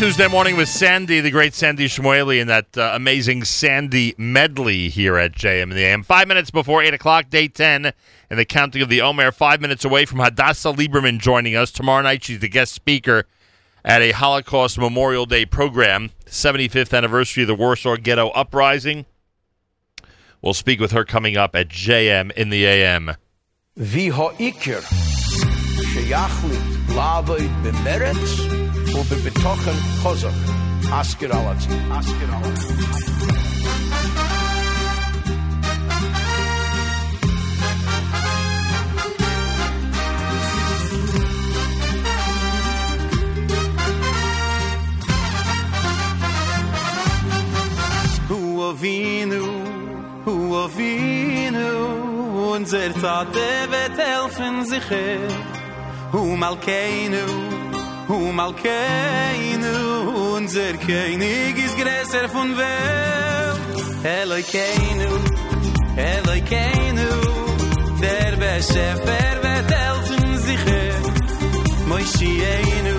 [0.00, 5.18] Tuesday morning with Sandy, the great Sandy Shmuely, and that uh, amazing Sandy medley here
[5.18, 6.02] at JM in the AM.
[6.02, 7.92] Five minutes before 8 o'clock, day 10,
[8.30, 9.30] and the counting of the Omer.
[9.30, 11.70] Five minutes away from Hadassah Lieberman joining us.
[11.70, 13.26] Tomorrow night, she's the guest speaker
[13.84, 19.04] at a Holocaust Memorial Day program, 75th anniversary of the Warsaw Ghetto Uprising.
[20.40, 23.16] We'll speak with her coming up at JM in the AM.
[23.76, 24.80] wie ha'ikr
[28.89, 29.71] שייך לי לעבוד במרץ ובבטוחן
[30.01, 30.29] חוזק.
[30.91, 32.85] אסקר על עצמי, אסקר על עצמי.
[48.29, 49.47] Hu avinu,
[50.25, 50.35] hu
[50.65, 51.71] avinu,
[52.55, 55.29] unser Tate wird helfen sich her.
[56.13, 57.27] Hu malkeinu,
[58.10, 59.76] hu malkeinu,
[60.36, 63.60] unser König ist größer von Welt.
[64.04, 65.12] Elokeinu,
[65.96, 67.12] Elokeinu,
[68.02, 71.00] der Beschäfer wird helfen sich her.
[71.88, 72.96] Moishienu,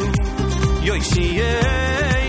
[0.87, 2.20] Yoishienu,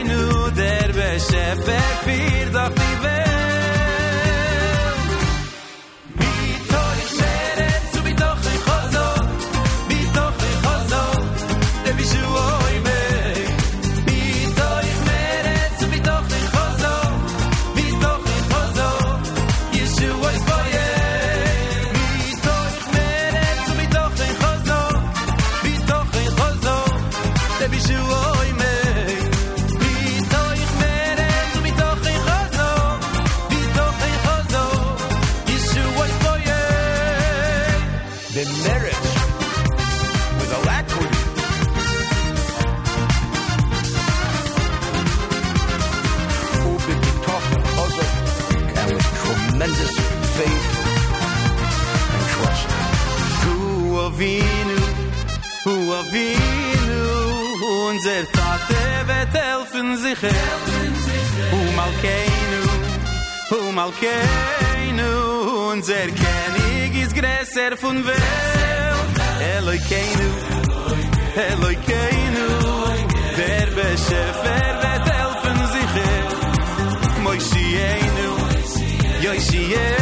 [59.62, 60.18] wird helfen sich
[61.50, 62.62] Hu malkeinu,
[63.50, 65.10] hu malkeinu,
[65.72, 68.22] unser König ist größer von Welt.
[69.56, 70.30] Elokeinu,
[71.50, 72.48] Elokeinu,
[73.36, 75.94] der Beschäfer wird helfen sich
[77.22, 78.30] Moishienu,
[79.22, 80.01] Yoishienu,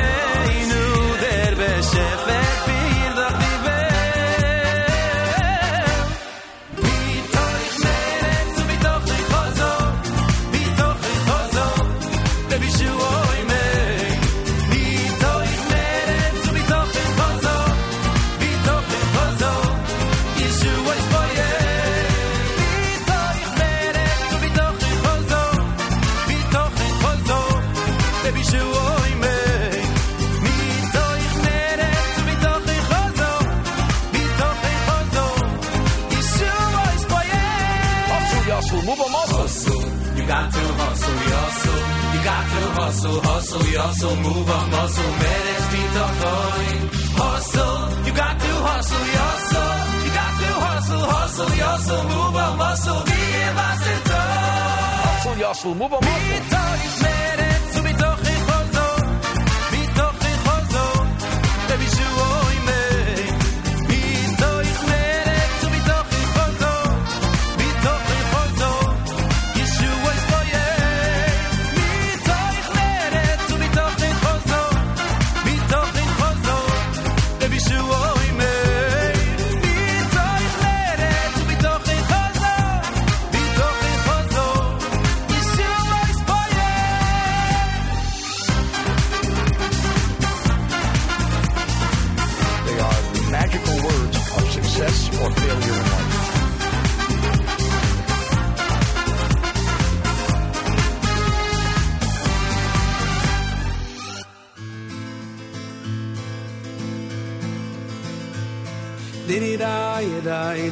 [38.82, 39.38] move a muscle.
[39.40, 39.84] Hustle,
[40.16, 41.80] you got to hustle, you hustle.
[42.14, 45.10] You got to hustle, hustle, you hustle, move a muscle.
[45.10, 45.20] man.
[45.20, 46.68] Meres dito hoy.
[47.20, 47.76] Hustle,
[48.06, 49.70] you got to hustle, you hustle.
[50.04, 53.02] You got to hustle, hustle, you hustle, move a muscle.
[53.04, 53.52] Be a
[55.20, 57.09] Hustle, you hustle, move a muscle.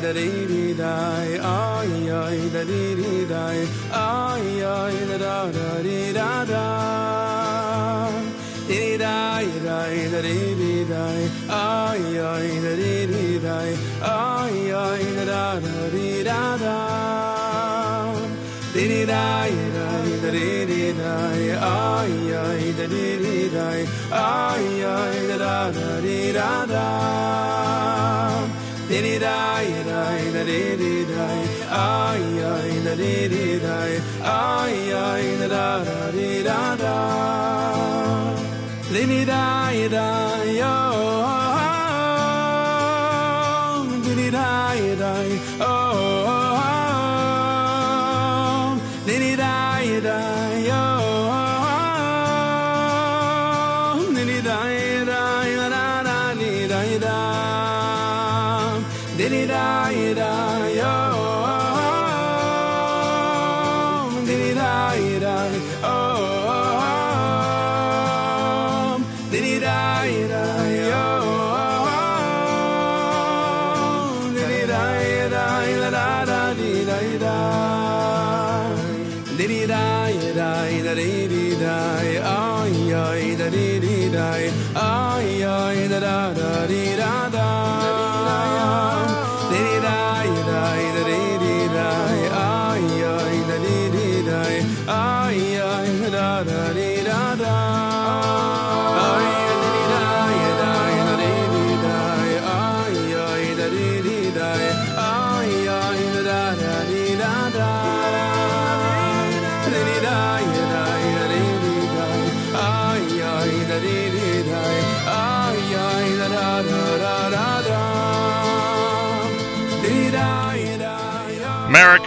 [0.09, 3.59] da di di dai ay ay da di di dai
[3.93, 4.45] ay
[4.77, 6.67] ay da da da di da da
[8.69, 11.23] di dai dai da di di dai
[11.61, 13.71] ay ay da di di dai
[14.13, 16.79] ay ay da da da di da da
[18.75, 22.15] di di dai dai da di di dai ay
[22.47, 23.81] ay da di di dai
[24.25, 24.67] ay
[24.97, 27.78] ay da da da di da da
[28.89, 31.05] di di dai dai da di di
[31.69, 33.93] ai ai da di di dai.
[34.23, 36.97] Ai ai da da da di da da.
[38.93, 40.77] Di di dai dai yo.
[44.05, 44.29] Di di
[45.61, 45.88] oh.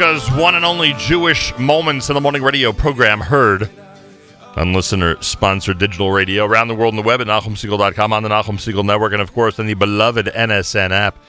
[0.02, 3.70] America's one and only Jewish Moments in the Morning radio program heard
[4.56, 8.30] on listener sponsored digital radio around the world on the web at NachumSegal.com, on the
[8.30, 11.20] Nachum Segal Network, and of course on the beloved NSN app.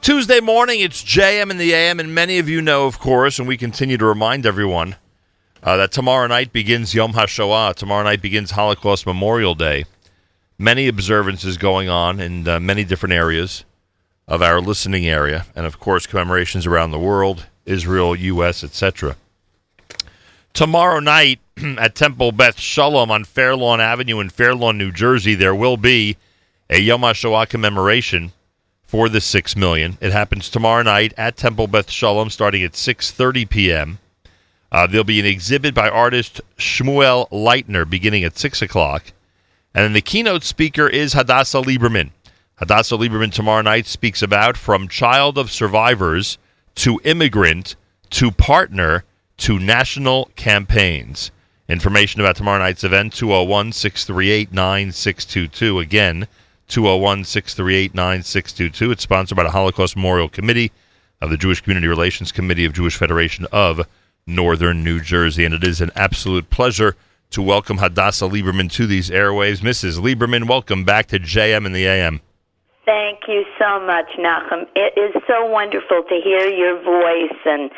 [0.00, 3.48] Tuesday morning, it's JM in the AM, and many of you know, of course, and
[3.48, 4.94] we continue to remind everyone
[5.64, 7.74] uh, that tomorrow night begins Yom HaShoah.
[7.74, 9.86] Tomorrow night begins Holocaust Memorial Day.
[10.56, 13.64] Many observances going on in uh, many different areas
[14.28, 19.16] of our listening area, and of course, commemorations around the world, Israel, U.S., etc.
[20.52, 21.40] Tomorrow night
[21.78, 26.16] at Temple Beth Shalom on Fairlawn Avenue in Fairlawn, New Jersey, there will be
[26.68, 28.32] a Yom HaShoah commemoration
[28.82, 29.96] for the six million.
[30.00, 33.98] It happens tomorrow night at Temple Beth Shalom, starting at 6:30 p.m.
[34.72, 39.12] Uh, there'll be an exhibit by artist Shmuel Leitner beginning at six o'clock,
[39.74, 42.10] and then the keynote speaker is Hadassah Lieberman.
[42.56, 46.36] Hadassah Lieberman tomorrow night speaks about from child of survivors
[46.80, 47.76] to immigrant
[48.08, 49.04] to partner
[49.36, 51.30] to national campaigns.
[51.68, 55.78] Information about tomorrow night's event 201 638 9622.
[55.78, 56.26] Again,
[56.68, 58.92] 201 638 9622.
[58.92, 60.72] It's sponsored by the Holocaust Memorial Committee
[61.20, 63.86] of the Jewish Community Relations Committee of Jewish Federation of
[64.26, 65.44] Northern New Jersey.
[65.44, 66.96] And it is an absolute pleasure
[67.28, 69.58] to welcome Hadassah Lieberman to these airwaves.
[69.58, 70.00] Mrs.
[70.00, 72.22] Lieberman, welcome back to JM and the AM.
[72.90, 74.66] Thank you so much, Nachum.
[74.74, 77.70] It is so wonderful to hear your voice and,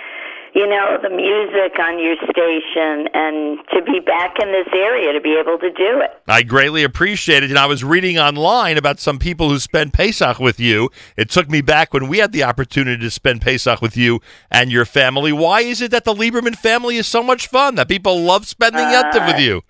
[0.54, 5.20] you know, the music on your station and to be back in this area to
[5.20, 6.12] be able to do it.
[6.28, 7.50] I greatly appreciate it.
[7.50, 10.88] And I was reading online about some people who spent Pesach with you.
[11.18, 14.20] It took me back when we had the opportunity to spend Pesach with you
[14.50, 15.30] and your family.
[15.30, 18.86] Why is it that the Lieberman family is so much fun, that people love spending
[18.86, 19.60] uh, Tov with you?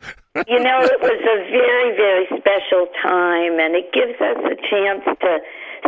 [0.49, 2.32] you know, it was a very, very
[2.73, 5.41] special time, and it gives us a chance to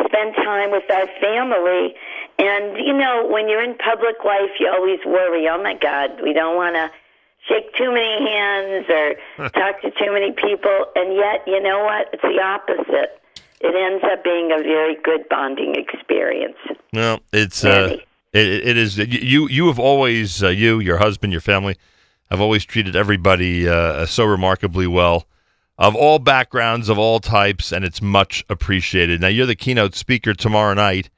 [0.07, 1.95] spend time with our family.
[2.39, 6.33] And, you know, when you're in public life, you always worry, oh my God, we
[6.33, 6.91] don't want to
[7.49, 10.87] shake too many hands or talk to too many people.
[10.97, 12.09] And yet, you know what?
[12.13, 13.21] It's the opposite.
[13.61, 16.57] It ends up being a very good bonding experience.
[16.93, 17.97] No, it's uh,
[18.33, 19.49] it, it is you.
[19.49, 21.79] You have always uh, you, your husband, your family
[22.31, 25.27] have always treated everybody uh, so remarkably well,
[25.79, 29.21] of all backgrounds, of all types, and it's much appreciated.
[29.21, 31.11] Now you're the keynote speaker tomorrow night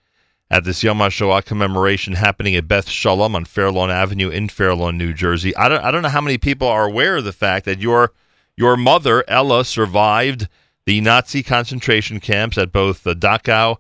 [0.51, 5.13] at this Yom HaShoah commemoration happening at Beth Shalom on Fairlawn Avenue in Fairlawn, New
[5.13, 5.55] Jersey.
[5.57, 8.13] I don't I don't know how many people are aware of the fact that your
[8.57, 10.49] your mother Ella survived
[10.87, 13.77] the Nazi concentration camps at both the Dachau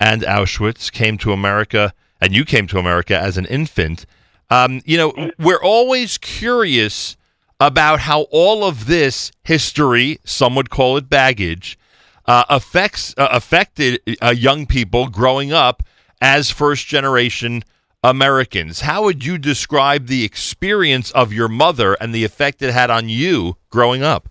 [0.00, 0.90] and Auschwitz.
[0.90, 4.06] Came to America, and you came to America as an infant.
[4.48, 7.16] Um, you know, we're always curious
[7.60, 11.78] about how all of this history, some would call it baggage,
[12.26, 15.82] uh, affects uh, affected uh, young people growing up
[16.20, 17.62] as first generation
[18.02, 18.80] Americans.
[18.80, 23.08] How would you describe the experience of your mother and the effect it had on
[23.08, 24.28] you growing up?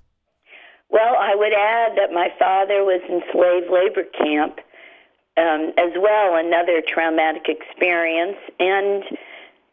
[0.90, 4.60] Well, I would add that my father was in slave labor camp
[5.38, 9.04] um, as well, another traumatic experience, and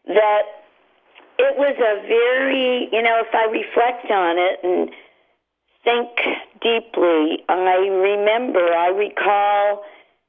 [0.07, 0.41] that
[1.43, 4.89] it was a very, you know, if I reflect on it and
[5.83, 6.09] think
[6.61, 9.83] deeply, I remember, I recall,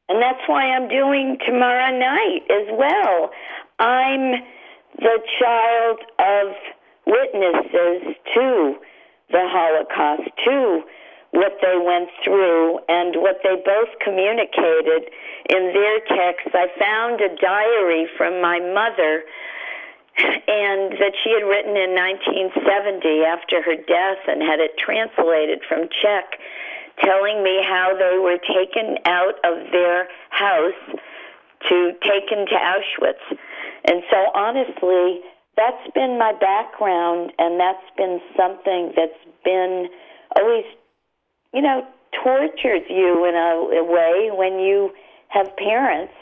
[0.09, 3.31] and that's why I'm doing tomorrow night as well.
[3.78, 4.43] I'm
[4.99, 6.55] the child of
[7.07, 8.74] witnesses to
[9.31, 10.82] the Holocaust, to
[11.31, 15.11] what they went through and what they both communicated
[15.51, 16.55] in their texts.
[16.55, 19.24] I found a diary from my mother
[20.19, 25.89] and that she had written in 1970 after her death and had it translated from
[25.91, 26.39] Czech,
[27.03, 30.78] telling me how they were taken out of their house
[31.69, 33.24] to taken to Auschwitz.
[33.85, 35.20] And so honestly,
[35.57, 39.89] that's been my background and that's been something that's been
[40.36, 40.65] always,
[41.53, 41.86] you know,
[42.23, 44.93] tortures you in a, a way when you
[45.28, 46.12] have parents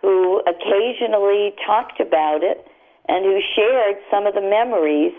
[0.00, 2.66] who occasionally talked about it
[3.08, 5.12] and who shared some of the memories,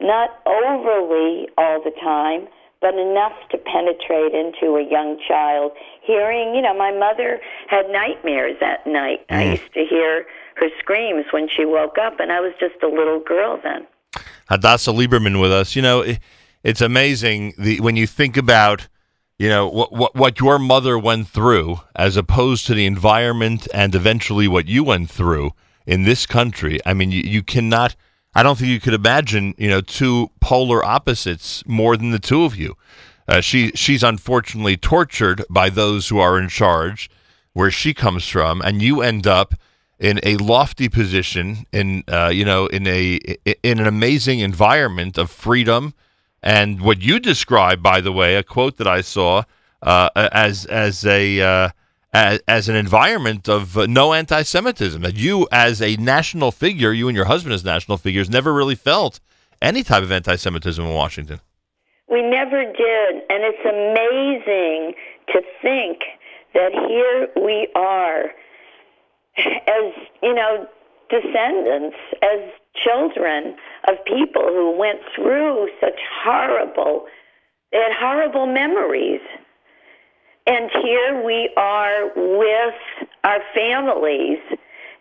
[0.00, 2.48] not overly all the time,
[2.80, 5.72] but enough to penetrate into a young child.
[6.02, 9.24] Hearing, you know, my mother had nightmares at night.
[9.30, 9.50] I mm.
[9.52, 13.20] used to hear her screams when she woke up, and I was just a little
[13.20, 13.86] girl then.
[14.48, 15.74] Hadassah Lieberman with us.
[15.74, 16.18] You know, it,
[16.62, 18.88] it's amazing the, when you think about,
[19.38, 23.94] you know, what, what what your mother went through as opposed to the environment and
[23.94, 25.52] eventually what you went through
[25.86, 26.78] in this country.
[26.86, 27.96] I mean, you, you cannot.
[28.34, 32.44] I don't think you could imagine, you know, two polar opposites more than the two
[32.44, 32.76] of you.
[33.26, 37.08] Uh, she she's unfortunately tortured by those who are in charge,
[37.52, 39.54] where she comes from, and you end up
[39.98, 43.18] in a lofty position in uh, you know in a
[43.62, 45.94] in an amazing environment of freedom
[46.42, 49.44] and what you describe by the way a quote that I saw
[49.82, 51.68] uh, as as a uh,
[52.14, 57.08] as, as an environment of uh, no anti-Semitism that you as a national figure you
[57.08, 59.18] and your husband as national figures never really felt
[59.60, 61.40] any type of anti-Semitism in Washington.
[62.08, 64.94] We never did, and it's amazing
[65.32, 65.98] to think
[66.54, 68.30] that here we are
[69.66, 69.92] as,
[70.22, 70.68] you know,
[71.10, 72.40] descendants, as
[72.76, 73.56] children
[73.88, 77.06] of people who went through such horrible,
[77.72, 79.20] they had horrible memories.
[80.46, 84.38] And here we are with our families.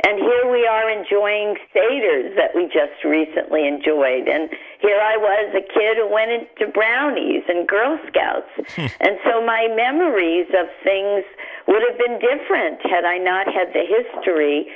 [0.05, 4.27] And here we are enjoying Seder's that we just recently enjoyed.
[4.27, 4.49] And
[4.79, 8.51] here I was, a kid who went into brownies and Girl Scouts.
[8.99, 11.23] and so my memories of things
[11.67, 14.67] would have been different had I not had the history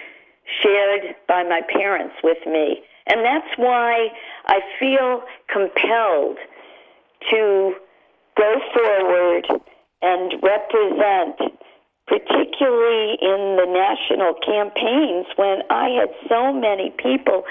[0.62, 2.82] shared by my parents with me.
[3.08, 4.08] And that's why
[4.46, 6.38] I feel compelled
[7.32, 7.76] to
[8.38, 9.48] go forward
[10.02, 11.58] and represent,
[12.08, 17.44] particularly in the national campaigns when I had so many people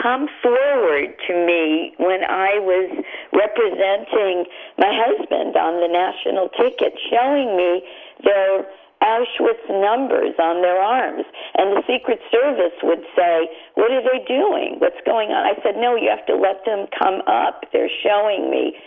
[0.00, 4.46] come forward to me when I was representing
[4.78, 7.84] my husband on the national ticket, showing me
[8.24, 8.64] their
[9.02, 11.26] Auschwitz numbers on their arms.
[11.58, 14.76] And the Secret Service would say, What are they doing?
[14.78, 15.44] What's going on?
[15.44, 17.66] I said, No, you have to let them come up.
[17.72, 18.78] They're showing me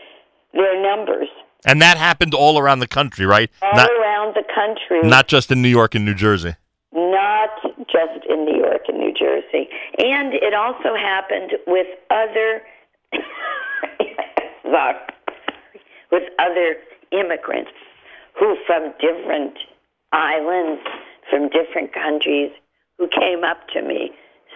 [0.54, 1.28] their numbers
[1.66, 3.50] And that happened all around the country, right?
[3.62, 5.02] all Not around the country.
[5.08, 6.56] not just in New York and New Jersey.
[6.94, 7.50] not
[7.92, 9.68] just in New York and New Jersey.
[10.00, 12.62] And it also happened with other.
[16.12, 16.76] With other
[17.12, 17.72] immigrants
[18.40, 19.58] who from different
[20.12, 20.82] islands,
[21.30, 22.52] from different countries,
[22.98, 24.12] who came up to me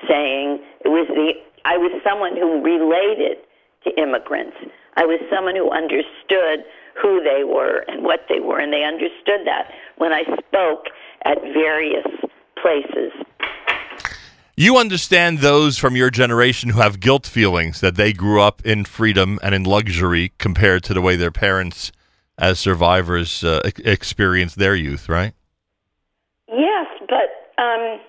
[0.08, 1.34] saying it was the
[1.66, 3.38] I was someone who related
[3.84, 4.56] to immigrants.
[4.96, 6.64] I was someone who understood
[7.02, 10.86] who they were and what they were, and they understood that when I spoke
[11.26, 12.08] at various
[12.62, 13.12] places.
[14.56, 18.84] You understand those from your generation who have guilt feelings that they grew up in
[18.84, 21.94] freedom and in luxury compared to the way their parents,
[22.38, 25.34] as survivors, uh, experienced their youth, right?
[26.50, 28.02] Yes, but um,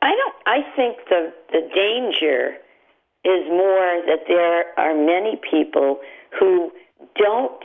[0.00, 0.34] I don't.
[0.46, 2.56] I think the the danger
[3.24, 6.00] is more that there are many people
[6.38, 6.72] who
[7.16, 7.62] don't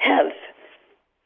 [0.00, 0.32] have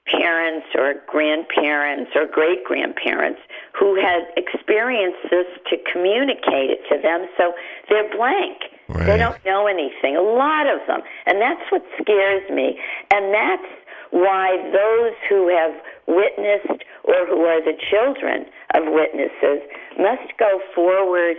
[0.07, 3.41] parents or grandparents or great grandparents
[3.73, 7.53] who had experienced this to communicate it to them, so
[7.89, 8.59] they're blank.
[9.07, 10.15] They don't know anything.
[10.15, 12.79] A lot of them, and that's what scares me,
[13.11, 13.73] and that's
[14.11, 15.73] why those who have
[16.07, 18.45] witnessed or who are the children
[18.75, 19.65] of witnesses
[19.99, 21.37] must go forward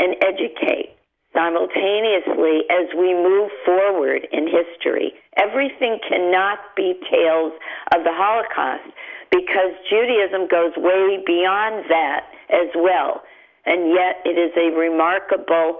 [0.00, 0.96] and educate
[1.34, 5.12] simultaneously as we move forward in history.
[5.36, 7.52] Everything cannot be tales
[7.94, 8.88] of the Holocaust
[9.30, 13.22] because Judaism goes way beyond that as well.
[13.66, 15.78] And yet it is a remarkable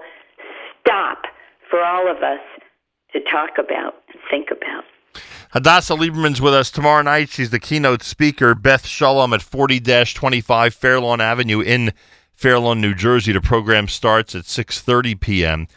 [0.81, 1.23] stop
[1.69, 2.41] for all of us
[3.13, 4.83] to talk about and think about.
[5.51, 7.29] Hadassah Lieberman's with us tomorrow night.
[7.29, 8.53] She's the keynote speaker.
[8.55, 11.93] Beth Shalom at 40 25 Fairlawn Avenue in
[12.35, 13.31] Fairlawn, New Jersey.
[13.31, 15.67] The program starts at 6.30 p.m.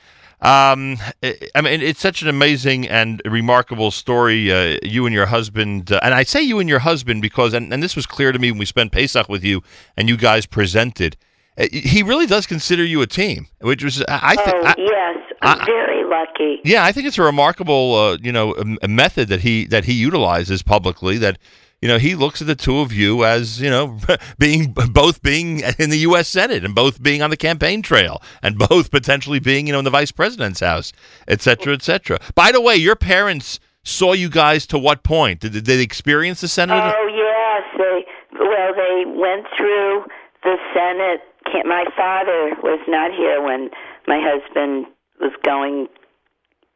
[0.40, 4.52] Um, I I mean, it's such an amazing and remarkable story.
[4.52, 7.72] Uh, you and your husband, uh, and I say you and your husband because, and,
[7.72, 9.62] and this was clear to me when we spent Pesach with you
[9.97, 11.16] and you guys presented.
[11.59, 14.56] Uh, he really does consider you a team, which was I think.
[14.64, 16.60] oh, yes, I'm very lucky.
[16.64, 18.55] Yeah, I think it's a remarkable, uh, you know,
[18.89, 21.18] method that he that he utilizes publicly.
[21.18, 21.39] That
[21.80, 23.98] you know he looks at the two of you as you know
[24.38, 26.28] being both being in the U.S.
[26.28, 29.84] Senate and both being on the campaign trail and both potentially being you know in
[29.84, 30.92] the vice president's house,
[31.26, 32.18] et cetera, et cetera.
[32.34, 35.40] By the way, your parents saw you guys to what point?
[35.40, 36.94] Did, did they experience the Senate?
[36.96, 38.05] Oh yes, they
[38.38, 40.05] well they went through
[40.42, 41.22] the Senate.
[41.64, 43.70] My father was not here when
[44.06, 44.86] my husband
[45.20, 45.88] was going.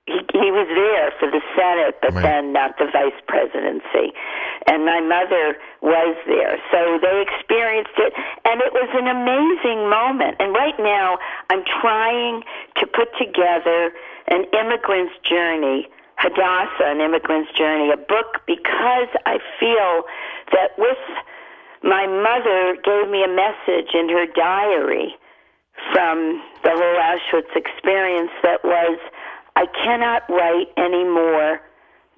[0.06, 4.10] He, he was there for the Senate, but then not the vice presidency.
[4.66, 8.12] And my mother was there, so they experienced it,
[8.44, 10.36] and it was an amazing moment.
[10.40, 11.18] And right now,
[11.50, 12.42] I'm trying
[12.82, 13.92] to put together
[14.26, 15.86] an immigrant's journey
[16.22, 20.06] Hadassah, An Immigrant's Journey, a book because I feel
[20.52, 21.02] that with
[21.82, 25.18] my mother gave me a message in her diary
[25.90, 28.98] from the whole Auschwitz experience that was,
[29.56, 31.60] I cannot write any more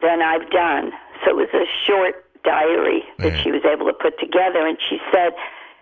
[0.03, 0.93] than I've done.
[1.25, 4.99] So it was a short diary that she was able to put together, and she
[5.13, 5.33] said,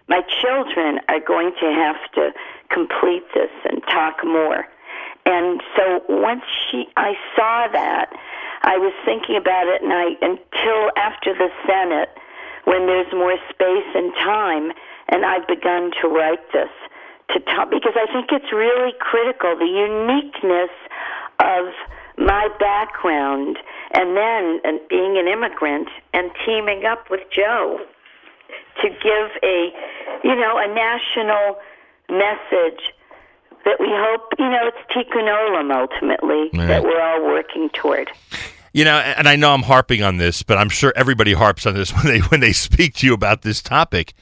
[0.09, 2.31] My children are going to have to
[2.71, 4.67] complete this and talk more.
[5.27, 8.11] And so once she, I saw that,
[8.63, 12.11] I was thinking about it, and I until after the Senate,
[12.65, 14.73] when there's more space and time,
[15.09, 16.71] and I've begun to write this
[17.31, 20.71] to talk because I think it's really critical the uniqueness
[21.43, 21.75] of
[22.19, 23.59] my background,
[23.95, 27.81] and then and being an immigrant and teaming up with Joe
[28.81, 29.73] to give a,
[30.25, 31.59] you know, a national
[32.09, 32.93] message
[33.65, 38.11] that we hope, you know, it's tikkun olam ultimately that we're all working toward.
[38.73, 41.75] You know, and I know I'm harping on this, but I'm sure everybody harps on
[41.75, 44.15] this when they when they speak to you about this topic.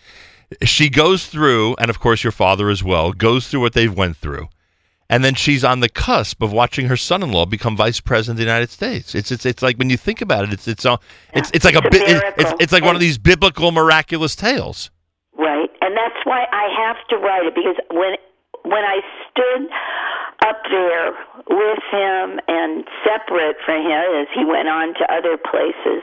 [0.63, 4.17] She goes through, and of course your father as well, goes through what they've went
[4.17, 4.49] through.
[5.11, 8.45] And then she's on the cusp of watching her son-in-law become vice president of the
[8.51, 9.15] United States.
[9.17, 11.03] It's it's it's like when you think about it, it's it's uh, all
[11.35, 13.73] it's it's like a, It's a bi- it- it's it's like one of these biblical
[13.73, 14.91] miraculous tales.
[15.37, 18.15] Right, and that's why I have to write it because when
[18.63, 19.69] when I stood
[20.47, 21.11] up there
[21.51, 26.03] with him and separate from him as he went on to other places,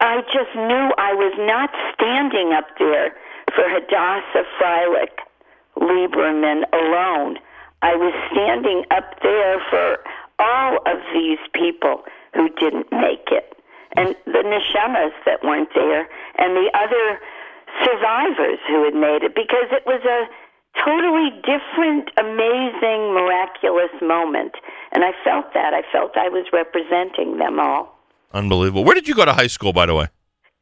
[0.00, 3.14] I just knew I was not standing up there
[3.54, 5.16] for Hadassah Freilich
[5.76, 7.36] Lieberman alone.
[7.84, 9.98] I was standing up there for
[10.38, 12.02] all of these people
[12.32, 13.52] who didn't make it,
[13.94, 16.08] and the neshamas that weren't there,
[16.38, 17.20] and the other
[17.84, 20.24] survivors who had made it, because it was a
[20.80, 24.54] totally different, amazing, miraculous moment.
[24.92, 25.74] And I felt that.
[25.74, 27.98] I felt I was representing them all.
[28.32, 28.84] Unbelievable.
[28.84, 30.08] Where did you go to high school, by the way?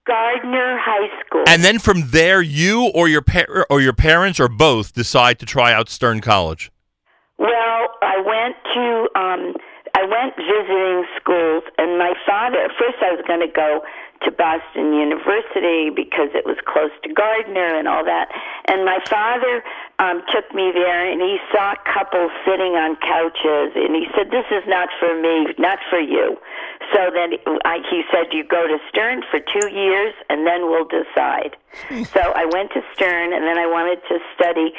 [0.07, 1.44] Gardner High School.
[1.47, 5.47] And then from there, you or your par- or your parents or both decide to
[5.47, 6.72] try out Stern College.
[7.43, 9.43] Well, I went to um
[9.93, 12.70] I went visiting schools, and my father.
[12.78, 13.85] First, I was going to go
[14.24, 18.32] to Boston University because it was close to Gardner and all that.
[18.70, 19.60] And my father
[19.98, 24.47] um, took me there, and he saw couples sitting on couches, and he said, "This
[24.48, 26.39] is not for me, not for you."
[26.94, 27.36] So then
[27.66, 31.59] I, he said, "You go to Stern for two years, and then we'll decide."
[32.14, 34.73] so I went to Stern, and then I wanted to study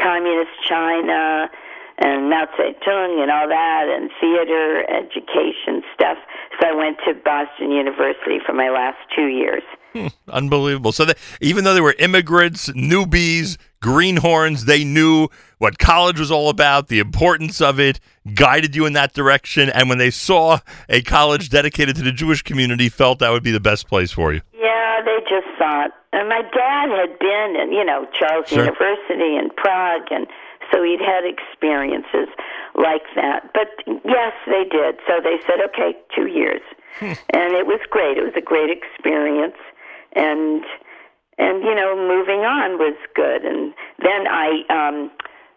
[0.00, 1.52] communist China
[1.98, 6.18] and Mao Zedong and all that, and theater education stuff.
[6.60, 9.62] So I went to Boston University for my last two years.
[9.94, 10.92] Hmm, unbelievable.
[10.92, 15.28] So that, even though they were immigrants, newbies, greenhorns, they knew
[15.58, 17.98] what college was all about, the importance of it,
[18.34, 20.58] guided you in that direction, and when they saw
[20.90, 24.34] a college dedicated to the Jewish community, felt that would be the best place for
[24.34, 24.42] you.
[24.52, 25.92] Yeah, they just thought.
[26.12, 28.58] And my dad had been in, you know, Charles Sure.
[28.64, 30.26] University in Prague, and
[30.72, 32.28] so he'd had experiences
[32.74, 33.52] like that.
[33.52, 33.68] But
[34.04, 34.96] yes, they did.
[35.06, 36.62] So they said, okay, two years,
[37.00, 38.18] and it was great.
[38.18, 39.58] It was a great experience,
[40.14, 40.64] and
[41.38, 43.44] and you know, moving on was good.
[43.44, 45.10] And then I um,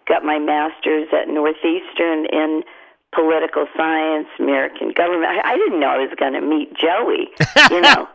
[0.07, 2.63] got my master's at Northeastern in
[3.13, 5.25] political science, American government.
[5.25, 7.27] I, I didn't know I was going to meet Joey.
[7.71, 8.07] You know,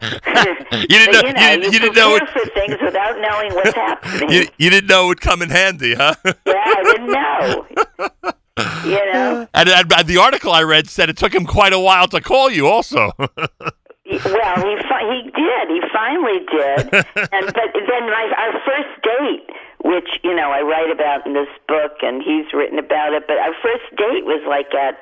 [0.72, 3.20] You didn't know- But, you know, you didn't- you didn't know it- for things without
[3.20, 4.30] knowing what's happening.
[4.30, 6.14] You, you didn't know it would come in handy, huh?
[6.24, 7.66] yeah, I didn't know.
[8.84, 9.48] You know.
[9.52, 12.50] And, and the article I read said it took him quite a while to call
[12.50, 13.10] you, also.
[13.18, 13.28] Well,
[14.06, 15.68] he fi- he did.
[15.70, 16.94] He finally did.
[17.32, 19.48] and but then my our first date,
[19.84, 23.28] which you know I write about in this book, and he's written about it.
[23.28, 24.96] But our first date was like at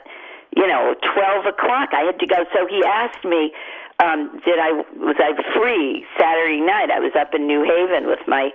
[0.54, 1.94] you know twelve o'clock.
[1.94, 2.44] I had to go.
[2.52, 3.54] So he asked me,
[4.02, 6.90] um, did I was I free Saturday night?
[6.90, 8.50] I was up in New Haven with my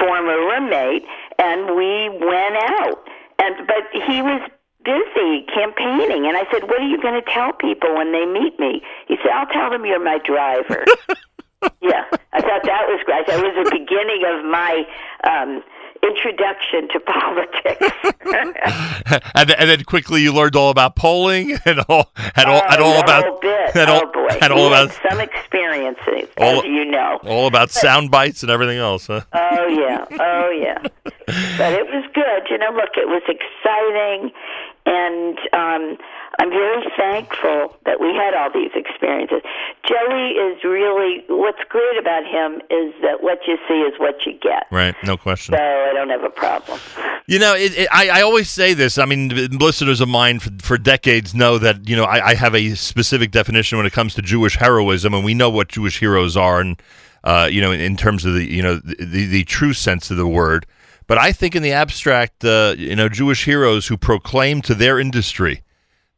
[0.00, 1.04] former roommate,
[1.38, 3.04] and we went out.
[3.38, 4.40] And but he was
[4.84, 8.58] busy campaigning, and I said, "What are you going to tell people when they meet
[8.58, 10.84] me?" He said, "I'll tell them you're my driver."
[11.80, 13.26] yeah, I thought that was great.
[13.26, 14.84] That was the beginning of my
[15.24, 15.62] um,
[16.02, 17.94] introduction to politics.
[19.34, 22.84] and, and then quickly you learned all about polling and all and all, and Oh,
[22.84, 23.76] all about bit.
[23.76, 27.18] and all, oh boy, and all about some experiences, all- as you know.
[27.24, 29.22] all about sound bites and everything else, huh?
[29.32, 30.78] Oh yeah, oh yeah.
[31.58, 32.48] But it was good.
[32.48, 34.32] You know, look, it was exciting,
[34.86, 35.98] and um,
[36.40, 39.42] I'm very thankful that we had all these experiences.
[39.84, 44.34] Joey is really what's great about him is that what you see is what you
[44.40, 44.66] get.
[44.70, 45.56] Right, no question.
[45.56, 46.78] So I don't have a problem.
[47.26, 48.98] You know, it, it, I, I always say this.
[48.98, 52.54] I mean, listeners of mine for, for decades know that you know I, I have
[52.54, 56.36] a specific definition when it comes to Jewish heroism, and we know what Jewish heroes
[56.36, 56.80] are, and
[57.24, 60.08] uh, you know, in, in terms of the you know the, the, the true sense
[60.10, 60.66] of the word.
[61.08, 65.00] But I think in the abstract, uh, you know, Jewish heroes who proclaim to their
[65.00, 65.62] industry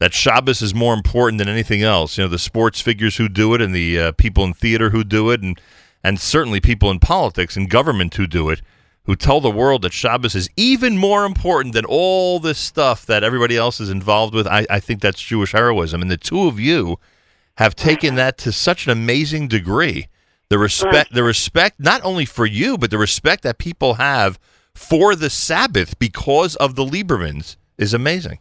[0.01, 2.19] that Shabbos is more important than anything else.
[2.19, 5.05] You know, the sports figures who do it, and the uh, people in theater who
[5.05, 5.61] do it, and
[6.03, 8.63] and certainly people in politics and government who do it,
[9.05, 13.23] who tell the world that Shabbos is even more important than all this stuff that
[13.23, 14.47] everybody else is involved with.
[14.47, 16.99] I, I think that's Jewish heroism, and the two of you
[17.59, 20.09] have taken that to such an amazing degree.
[20.49, 24.39] The respect, the respect, not only for you, but the respect that people have
[24.75, 28.39] for the Sabbath because of the Liebermans is amazing.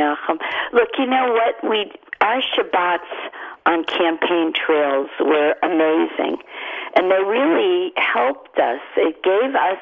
[0.00, 0.38] Nachum.
[0.72, 1.68] Look, you know what?
[1.68, 3.08] We our Shabbats
[3.66, 6.36] on campaign trails were amazing,
[6.96, 8.80] and they really helped us.
[8.96, 9.80] It gave us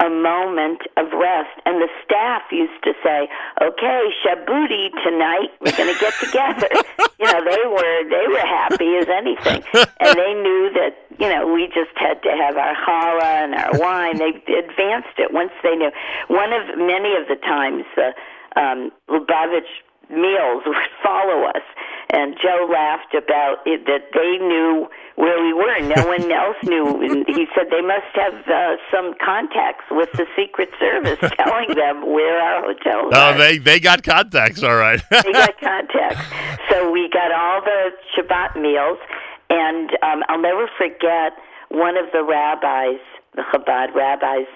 [0.00, 3.28] a moment of rest, and the staff used to say,
[3.60, 6.68] "Okay, Shabuti tonight, we're going to get together."
[7.18, 9.62] you know, they were they were happy as anything,
[10.00, 13.78] and they knew that you know we just had to have our challah and our
[13.78, 14.18] wine.
[14.18, 15.90] They advanced it once they knew.
[16.28, 18.14] One of many of the times the
[18.56, 19.70] um, Lubavitch
[20.10, 21.62] meals would follow us.
[22.12, 24.86] And Joe laughed about it, that they knew
[25.16, 25.80] where we were.
[25.80, 26.86] No one else knew.
[27.02, 32.06] And he said they must have uh, some contacts with the Secret Service telling them
[32.12, 33.38] where our hotels Oh, are.
[33.38, 35.02] they they got contacts, all right.
[35.10, 36.22] they got contacts.
[36.70, 38.98] So we got all the Shabbat meals,
[39.50, 41.32] and um, I'll never forget
[41.70, 43.00] one of the rabbis,
[43.34, 44.46] the Chabad rabbis.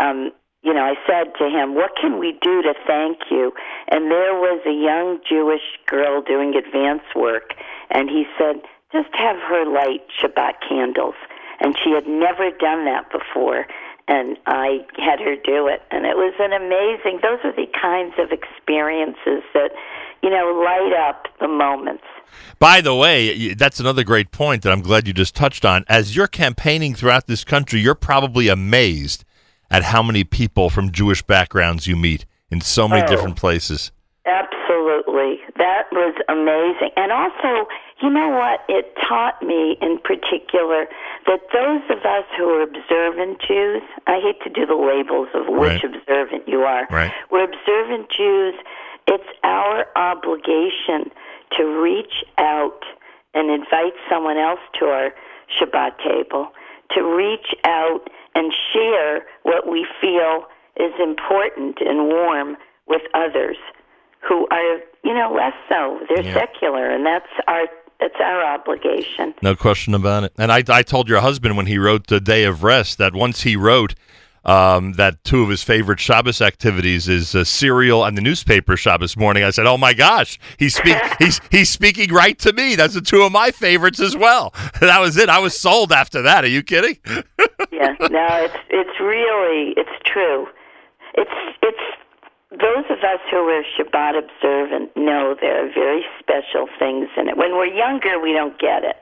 [0.00, 0.30] Um,
[0.62, 3.54] you know, I said to him, "What can we do to thank you?"
[3.88, 7.54] And there was a young Jewish girl doing advance work,
[7.90, 8.62] and he said,
[8.92, 11.14] "Just have her light Shabbat candles."
[11.60, 13.66] And she had never done that before,
[14.06, 17.20] and I had her do it, and it was an amazing.
[17.20, 19.72] Those are the kinds of experiences that,
[20.22, 22.04] you know, light up the moments.
[22.58, 25.84] By the way, that's another great point that I'm glad you just touched on.
[25.88, 29.24] As you're campaigning throughout this country, you're probably amazed
[29.70, 33.06] at how many people from Jewish backgrounds you meet in so many Oh.
[33.06, 33.92] different places.
[34.26, 35.40] Absolutely.
[35.56, 36.90] That was amazing.
[36.96, 37.68] And also,
[38.00, 38.64] you know what?
[38.68, 40.86] It taught me in particular
[41.26, 45.46] that those of us who are observant Jews, I hate to do the labels of
[45.48, 45.84] which Right.
[45.84, 46.86] observant you are.
[46.90, 47.12] Right.
[47.30, 48.54] We're observant Jews.
[49.06, 51.10] It's our obligation
[51.56, 52.84] to reach out
[53.34, 55.14] and invite someone else to our
[55.58, 56.52] Shabbat table,
[56.94, 60.44] to reach out and share what we feel
[60.76, 63.56] is important and warm with others
[64.26, 66.00] who are, you know, less so.
[66.08, 66.34] They're Yeah.
[66.34, 67.66] secular, and that's our
[68.00, 69.34] that's our obligation.
[69.42, 70.32] No question about it.
[70.38, 73.42] And I, I told your husband when he wrote the Day of Rest that once
[73.42, 73.96] he wrote
[74.48, 79.14] um, that two of his favorite Shabbos activities is uh, cereal and the newspaper Shabbos
[79.14, 79.44] morning.
[79.44, 82.74] I said, "Oh my gosh, he's speak he's he's speaking right to me.
[82.74, 85.28] That's the two of my favorites as well." that was it.
[85.28, 86.44] I was sold after that.
[86.44, 86.96] Are you kidding?
[87.70, 90.48] yeah, no, it's it's really it's true.
[91.14, 91.30] It's
[91.62, 91.98] it's
[92.50, 97.36] those of us who are Shabbat observant know there are very special things in it.
[97.36, 98.96] When we're younger, we don't get it,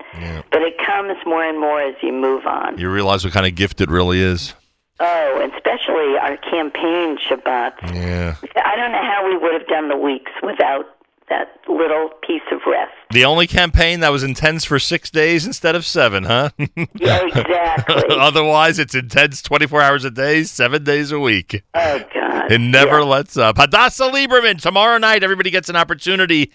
[0.51, 2.79] but it comes more and more as you move on.
[2.79, 4.53] you realize what kind of gift it really is.
[4.99, 7.95] Oh, and especially our campaign Shabbat.
[7.95, 8.37] Yeah.
[8.57, 10.87] I don't know how we would have done the weeks without
[11.29, 12.93] that little piece of rest.
[13.11, 16.51] The only campaign that was intense for six days instead of seven, huh?
[16.95, 18.05] Yeah, exactly.
[18.11, 21.63] Otherwise, it's intense 24 hours a day, seven days a week.
[21.75, 22.53] Oh, God.
[22.53, 23.57] It never lets up.
[23.57, 26.53] Hadassah Lieberman, tomorrow night, everybody gets an opportunity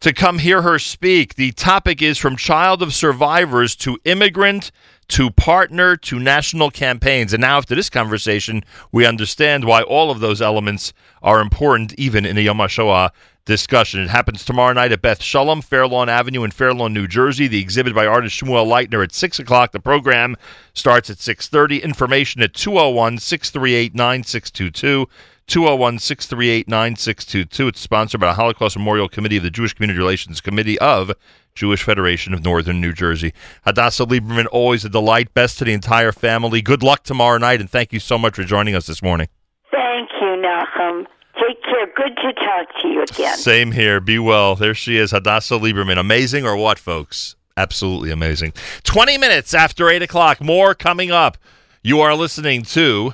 [0.00, 1.36] to come hear her speak.
[1.36, 4.72] The topic is from child of survivors to immigrant
[5.12, 7.34] to partner to national campaigns.
[7.34, 12.24] And now, after this conversation, we understand why all of those elements are important, even
[12.24, 13.10] in a Yom HaShoah
[13.44, 14.00] discussion.
[14.00, 17.46] It happens tomorrow night at Beth Shalom, Fairlawn Avenue in Fairlawn, New Jersey.
[17.46, 19.72] The exhibit by artist Shmuel Leitner at 6 o'clock.
[19.72, 20.34] The program
[20.72, 21.82] starts at 6.30.
[21.82, 25.08] Information at 201-638-9622.
[25.48, 27.68] 201-638-9622.
[27.68, 31.10] It's sponsored by the Holocaust Memorial Committee of the Jewish Community Relations Committee of
[31.54, 33.32] Jewish Federation of Northern New Jersey.
[33.64, 35.34] Hadassah Lieberman, always a delight.
[35.34, 36.62] Best to the entire family.
[36.62, 39.28] Good luck tomorrow night, and thank you so much for joining us this morning.
[39.70, 41.06] Thank you, Nachum.
[41.34, 41.86] Take care.
[41.94, 43.36] Good to talk to you again.
[43.36, 44.00] Same here.
[44.00, 44.54] Be well.
[44.54, 45.98] There she is, Hadassah Lieberman.
[45.98, 47.36] Amazing or what, folks?
[47.56, 48.54] Absolutely amazing.
[48.84, 50.40] 20 minutes after 8 o'clock.
[50.40, 51.36] More coming up.
[51.82, 53.12] You are listening to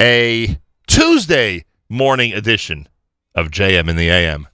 [0.00, 2.86] a Tuesday morning edition
[3.34, 4.46] of JM in the AM.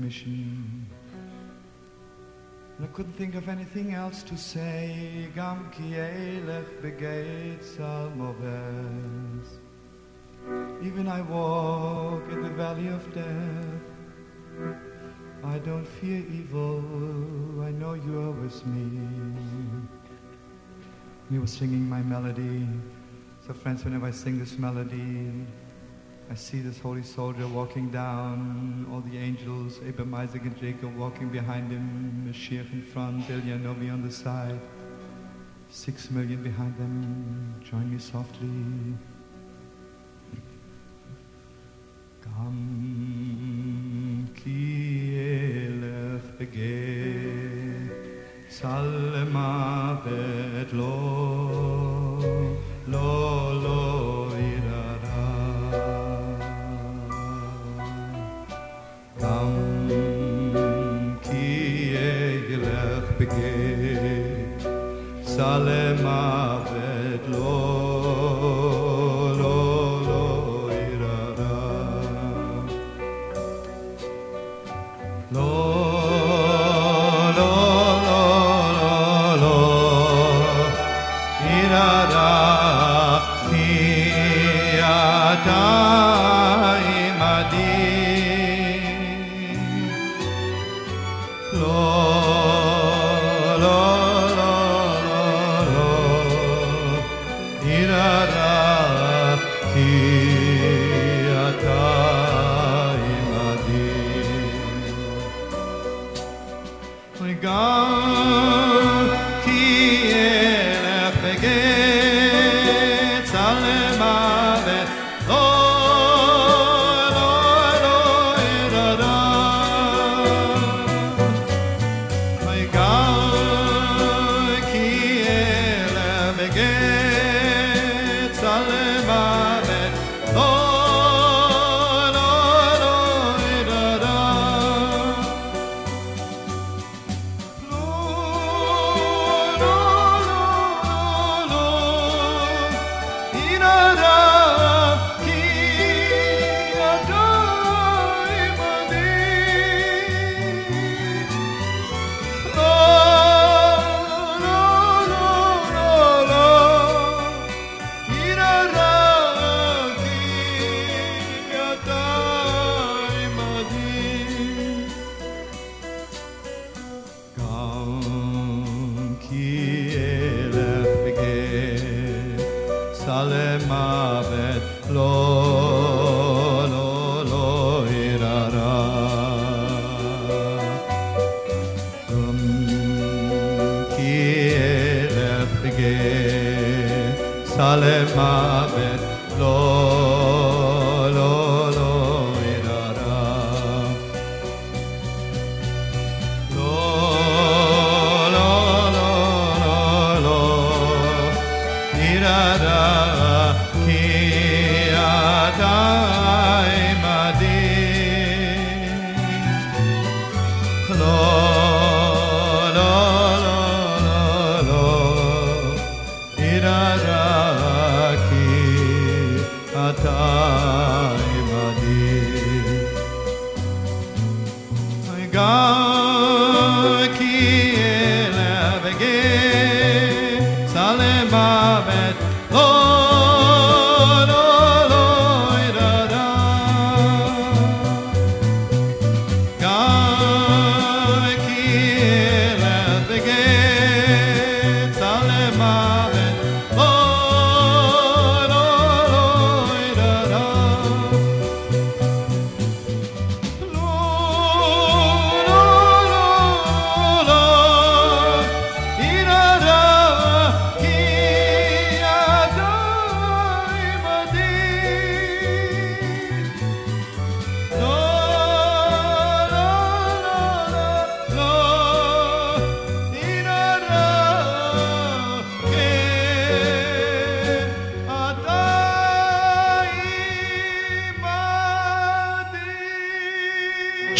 [0.00, 0.86] Mission.
[2.76, 5.28] And I couldn't think of anything else to say.
[5.34, 5.70] Gam.
[10.82, 13.84] Even I walk in the valley of death.
[15.44, 16.82] I don't fear evil.
[17.62, 18.98] I know you are with me.
[21.30, 22.66] He was singing my melody.
[23.46, 25.30] So, friends, whenever I sing this melody,
[26.30, 31.28] I see this holy soldier walking down, all the angels, Abraham, Isaac, and Jacob walking
[31.28, 34.58] behind him, Mashiach in front, Elia Novi on the side,
[35.70, 37.54] six million behind them.
[37.62, 38.96] Join me softly.
[42.22, 42.56] Kam
[44.34, 45.14] ki
[45.68, 47.90] elech begeh,
[48.48, 50.72] tzalmavet
[65.54, 65.83] Jerusalém.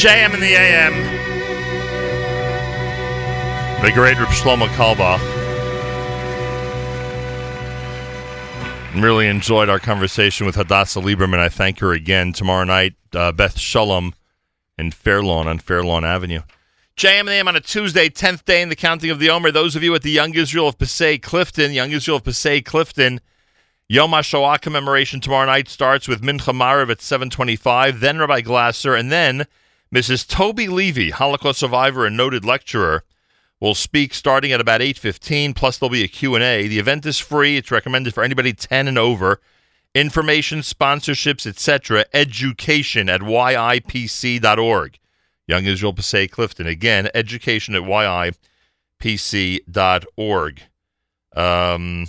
[0.05, 0.93] JM in the AM.
[3.83, 5.19] The great Shlomo Carlebach.
[9.03, 11.39] Really enjoyed our conversation with Hadassah Lieberman.
[11.39, 12.97] I thank her again tomorrow night.
[13.15, 14.13] Uh, Beth Shalom
[14.77, 16.43] in Fairlawn on Fairlawn Avenue.
[16.99, 19.53] JM and AM on a Tuesday, 10th day in the counting of the Omer.
[19.53, 23.23] Those of you at the Young Israel of Passaic Clifton, Young Israel of Passaic Clifton,
[23.89, 29.11] Yom HaShoah commemoration tomorrow night starts with Mincha Maariv at 725, then Rabbi Glasser, and
[29.11, 29.47] then
[29.95, 30.27] Mrs.
[30.27, 33.05] Toby Levy, Holocaust survivor and noted lecturer,
[33.61, 36.67] will speak starting at about 8.15, plus there'll be a Q&A.
[36.67, 37.57] The event is free.
[37.57, 39.41] It's recommended for anybody 10 and over.
[39.95, 44.99] Information, sponsorships, etc., education at yipc.org.
[45.47, 46.67] Young Israel Passaic Clifton.
[46.67, 48.33] Again, education at yipc.org.
[51.37, 52.07] Um,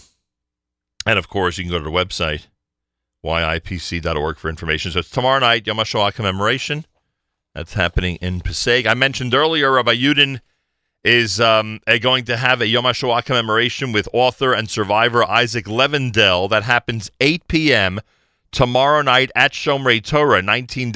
[1.05, 2.47] and of course, you can go to the website,
[3.23, 4.91] yipc.org for information.
[4.91, 6.85] So it's tomorrow night, Yom HaShoah commemoration.
[7.55, 8.85] That's happening in Passaic.
[8.85, 10.41] I mentioned earlier, Rabbi Yudin
[11.05, 16.49] is um, going to have a Yom HaShoah commemoration with author and survivor Isaac Levendel.
[16.49, 18.01] That happens 8 p.m.
[18.51, 20.91] tomorrow night at Shomrei Torah, 19-10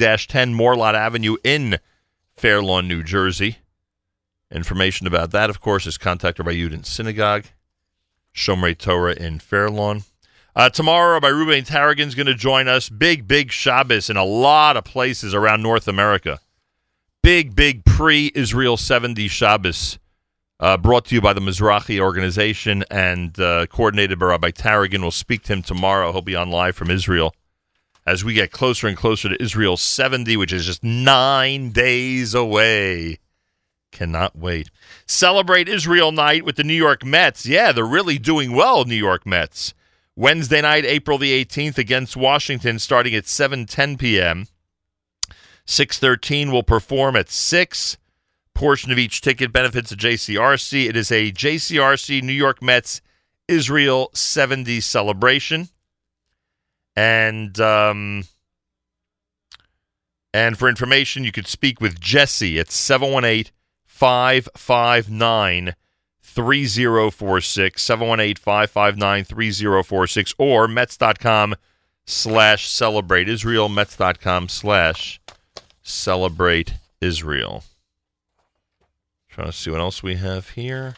[0.54, 1.78] Morlot Avenue in
[2.36, 3.56] Fairlawn, New Jersey.
[4.50, 7.44] Information about that, of course, is contacted by Yudin Synagogue,
[8.34, 10.02] Shomrei Torah in Fairlawn.
[10.54, 12.90] Uh, tomorrow, Rabbi Reuven Taragin is going to join us.
[12.90, 16.38] Big, big Shabbos in a lot of places around North America.
[17.22, 19.98] Big, big pre-Israel 70 Shabbos
[20.58, 25.02] uh, brought to you by the Mizrahi organization and uh, coordinated by Rabbi Taragin.
[25.02, 26.12] We'll speak to him tomorrow.
[26.12, 27.34] He'll be on live from Israel
[28.06, 33.18] as we get closer and closer to Israel 70, which is just nine days away.
[33.92, 34.70] Cannot wait.
[35.06, 37.44] Celebrate Israel night with the New York Mets.
[37.44, 39.74] Yeah, they're really doing well, New York Mets.
[40.16, 44.46] Wednesday night, April the 18th against Washington, starting at 7:10 p.m.
[45.70, 47.96] 613 will perform at 6.
[48.54, 50.88] Portion of each ticket benefits a JCRC.
[50.88, 53.00] It is a JCRC New York Mets
[53.46, 55.68] Israel 70 celebration.
[56.96, 58.24] And um,
[60.34, 63.52] and for information, you could speak with Jesse at 718
[63.86, 65.74] 559
[66.20, 71.54] 3046 718 559 3046 or Mets.com
[72.06, 75.20] slash celebrate Israel Mets.com slash
[75.90, 77.64] celebrate Israel.
[79.28, 80.96] Trying to see what else we have here.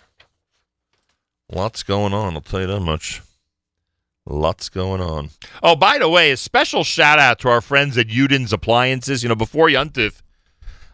[1.50, 3.20] Lots going on, I'll tell you that much.
[4.24, 5.30] Lots going on.
[5.62, 9.22] Oh, by the way, a special shout out to our friends at Udin's Appliances.
[9.22, 10.22] You know, before Yuntif,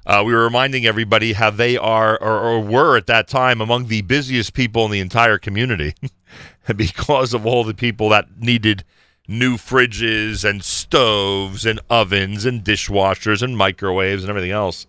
[0.07, 3.89] uh, we were reminding everybody how they are or, or were at that time among
[3.89, 5.95] the busiest people in the entire community
[6.77, 8.83] because of all the people that needed
[9.29, 14.87] new fridges and stoves and ovens and dishwashers and microwaves and everything else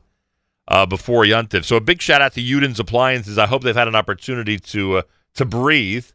[0.70, 1.66] uh, before Yuntif.
[1.66, 3.38] So a big shout out to Udin's Appliances.
[3.38, 5.02] I hope they've had an opportunity to uh,
[5.36, 6.08] to breathe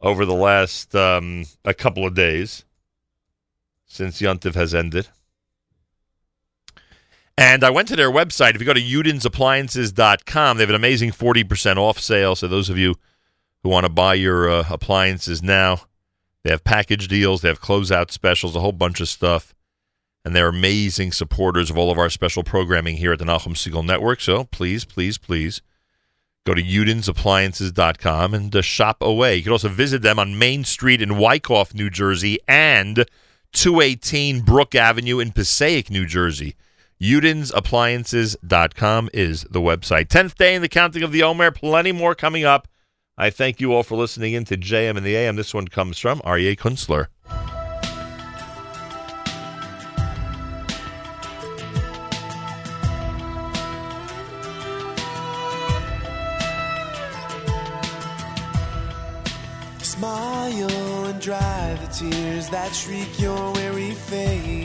[0.00, 2.64] over the last um, a couple of days
[3.86, 5.08] since Yuntif has ended.
[7.36, 8.54] And I went to their website.
[8.54, 12.36] If you go to udinsappliances.com, they have an amazing 40% off sale.
[12.36, 12.94] So those of you
[13.62, 15.80] who want to buy your uh, appliances now,
[16.44, 19.54] they have package deals, they have closeout specials, a whole bunch of stuff.
[20.24, 23.84] And they're amazing supporters of all of our special programming here at the Nachum Segal
[23.84, 24.20] Network.
[24.20, 25.60] So please, please, please
[26.46, 29.36] go to udinsappliances.com and uh, shop away.
[29.36, 33.06] You can also visit them on Main Street in Wyckoff, New Jersey, and
[33.52, 36.54] 218 Brook Avenue in Passaic, New Jersey.
[37.00, 40.06] Udinsappliances.com is the website.
[40.06, 41.50] 10th day in the counting of the Omer.
[41.50, 42.68] Plenty more coming up.
[43.16, 45.36] I thank you all for listening in to JM in the AM.
[45.36, 47.06] This one comes from Aryeh Kunstler.
[59.80, 64.63] Smile and dry the tears that shriek your weary face.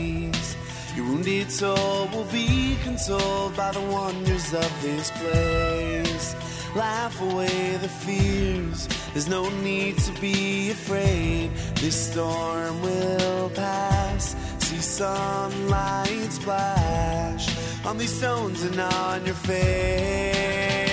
[0.96, 6.34] Your wounded soul will be consoled by the wonders of this place.
[6.74, 11.50] Laugh away the fears, there's no need to be afraid.
[11.76, 14.36] This storm will pass.
[14.58, 20.89] See sunlight splash on these stones and on your face.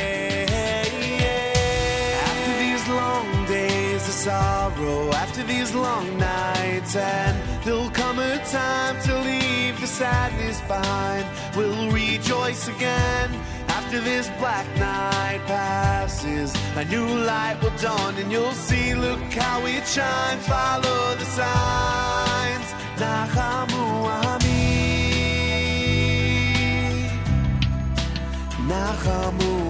[4.28, 7.34] Sorrow, after these long nights, and
[7.64, 11.26] there'll come a time to leave the sadness behind.
[11.56, 13.30] We'll rejoice again
[13.70, 16.50] after this black night passes.
[16.76, 20.44] A new light will dawn, and you'll see, look how it shines.
[20.46, 22.68] Follow the signs.
[23.02, 23.86] Nachamu
[24.26, 24.62] Ami.
[28.72, 29.67] Nachamu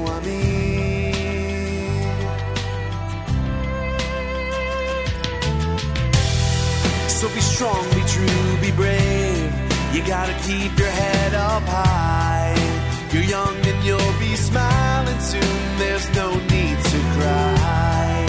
[7.18, 9.52] So be strong, be true, be brave.
[9.92, 12.54] You gotta keep your head up high.
[13.12, 15.80] You're young and you'll be smiling soon.
[15.80, 18.26] There's no need to cry.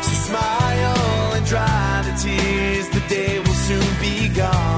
[0.00, 2.88] So smile and dry the tears.
[2.88, 4.71] The day will soon be gone.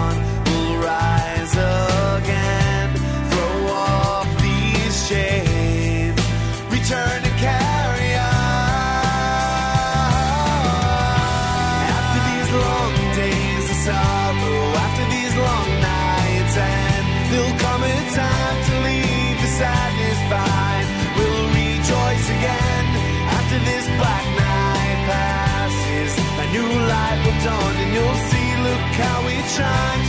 [29.55, 30.03] sunshine.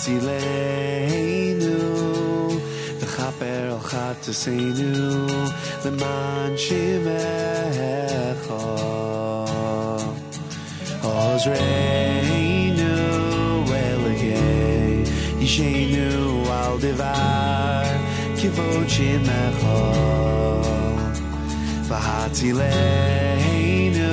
[0.00, 1.76] Tzileinu
[3.00, 5.28] V'chaper ochat tzeinu
[5.84, 7.44] L'man shimecho
[11.04, 12.94] Ozreinu
[13.68, 15.04] Elegei
[15.42, 17.92] Yishenu al divar
[18.38, 19.80] Kivot shimecho
[21.90, 24.12] V'hat tzileinu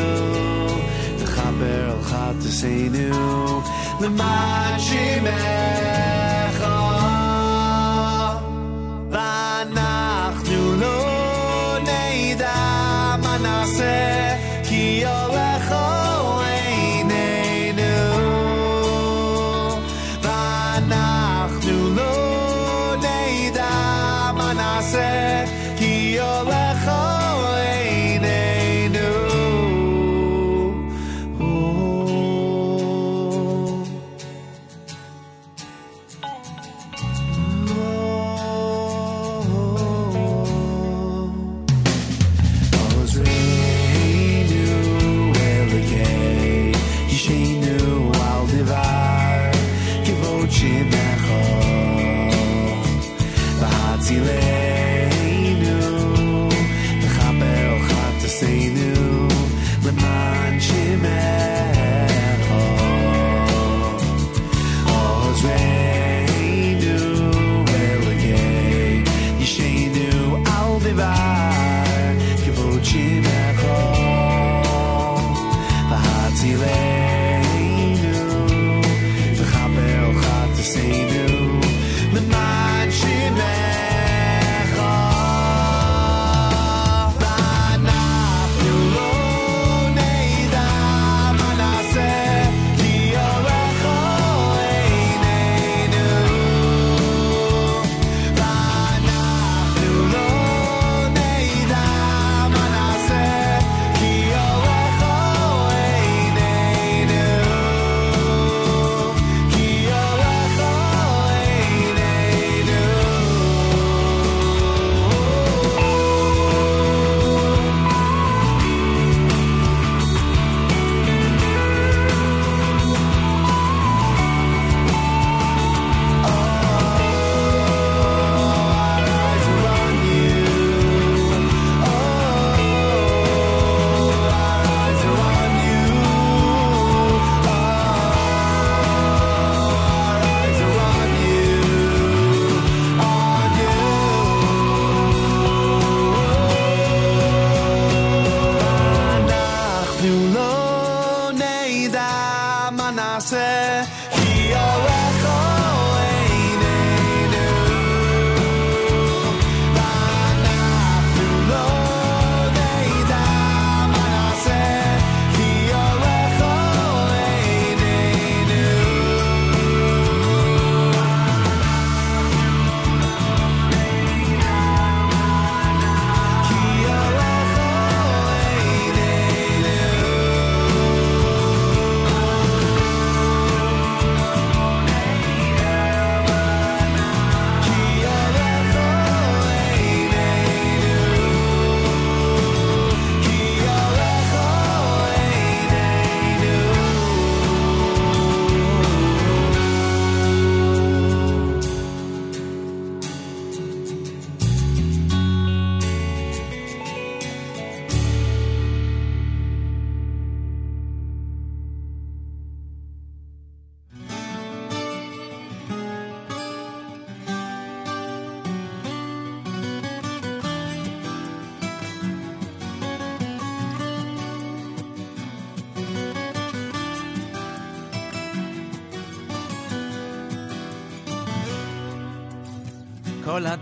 [1.19, 3.56] V'chaper ochat tzeinu V'chaper ochat tzeinu
[3.99, 6.16] the magic man.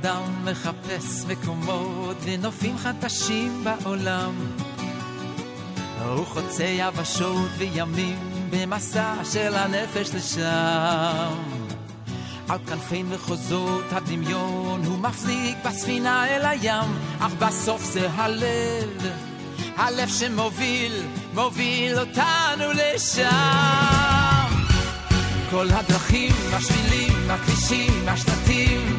[0.05, 4.33] אדם מחפש מקומות ונופים חדשים בעולם.
[6.05, 8.17] הוא חוצה יבשות וימים
[8.49, 11.33] במסע של הנפש לשם.
[12.49, 19.11] על כנפי מחוזות הדמיון הוא מפליג בספינה אל הים, אך בסוף זה הלב,
[19.75, 20.93] הלב שמוביל,
[21.33, 23.25] מוביל אותנו לשם.
[25.49, 28.94] כל הדרכים, השבילים, הכבישים, השלטים,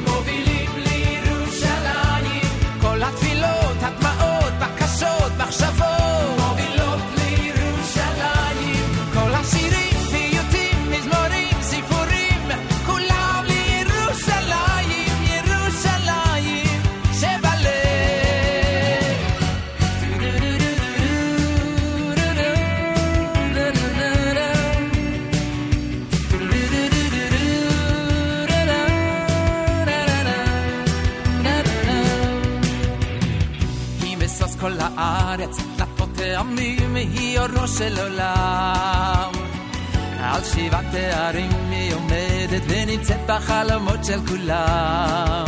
[37.39, 39.33] אורו של עולם.
[40.21, 45.45] על שבעת תארים היא עומדת ונמצאת בחלומות של כולם.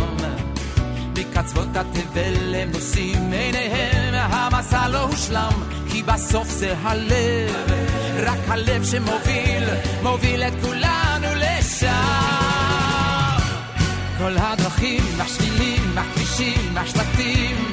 [1.18, 5.52] מקצוות התבל הם נושאים עיניהם, המסע לא הושלם,
[5.90, 7.70] כי בסוף זה הלב,
[8.18, 9.64] רק הלב שמוביל,
[10.02, 11.88] מוביל את כולנו לשם.
[14.18, 17.72] כל הדרכים, השבילים, הכבישים, השלטים,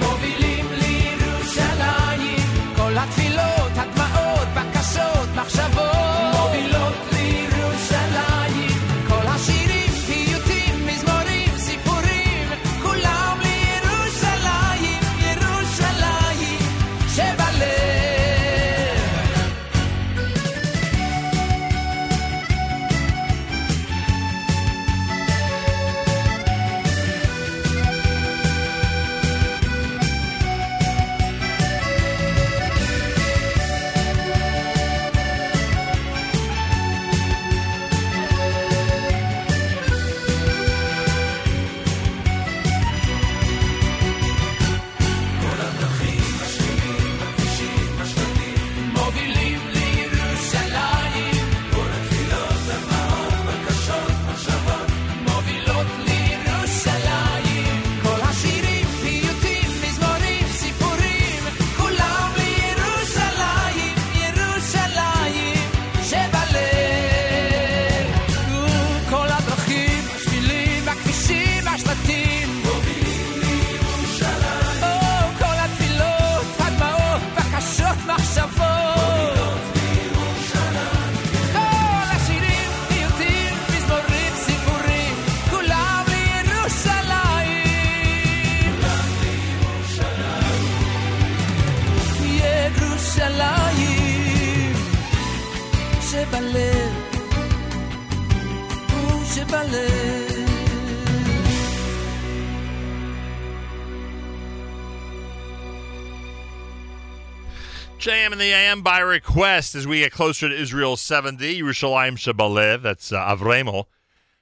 [108.25, 111.61] JM in the AM by request as we get closer to Israel 70.
[111.61, 113.85] Yerushalayim Shabalev, that's uh, Avremel.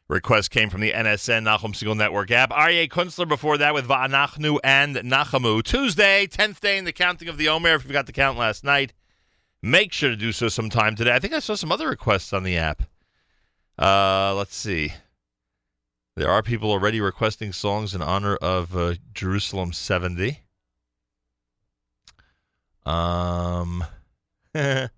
[0.07, 2.51] Request came from the NSN Nachum Segal Network app.
[2.51, 5.61] Aryeh Kunstler before that with Va'anachnu and Nachamu.
[5.63, 7.75] Tuesday, 10th day in the counting of the Omer.
[7.75, 8.93] If you forgot to count last night,
[9.61, 11.13] make sure to do so sometime today.
[11.13, 12.83] I think I saw some other requests on the app.
[13.77, 14.93] Uh, let's see.
[16.15, 20.42] There are people already requesting songs in honor of uh, Jerusalem 70.
[22.85, 23.83] Um,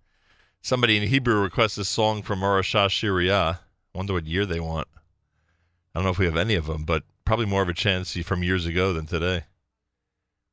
[0.61, 3.59] somebody in Hebrew requests a song from Morashah Shiriyah.
[3.93, 4.88] Wonder what year they want.
[5.93, 8.15] I don't know if we have any of them, but probably more of a chance
[8.17, 9.43] from years ago than today.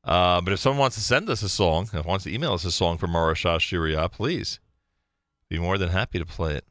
[0.04, 2.64] Uh, but if someone wants to send us a song, if wants to email us
[2.64, 4.58] a song from Morashah Shiriyah, please
[5.48, 6.64] be more than happy to play it.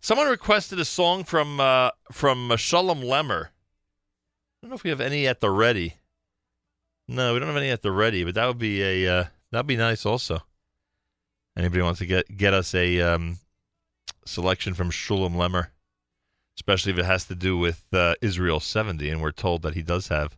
[0.00, 3.46] Someone requested a song from uh, from Shulem Lemmer.
[3.46, 5.96] I don't know if we have any at the ready.
[7.08, 9.24] No, we don't have any at the ready, but that would be a uh,
[9.56, 10.42] that'd be nice also.
[11.56, 13.38] Anybody wants to get get us a um,
[14.26, 15.68] selection from Shulem Lemmer,
[16.56, 19.82] especially if it has to do with uh, Israel 70, and we're told that he
[19.82, 20.36] does have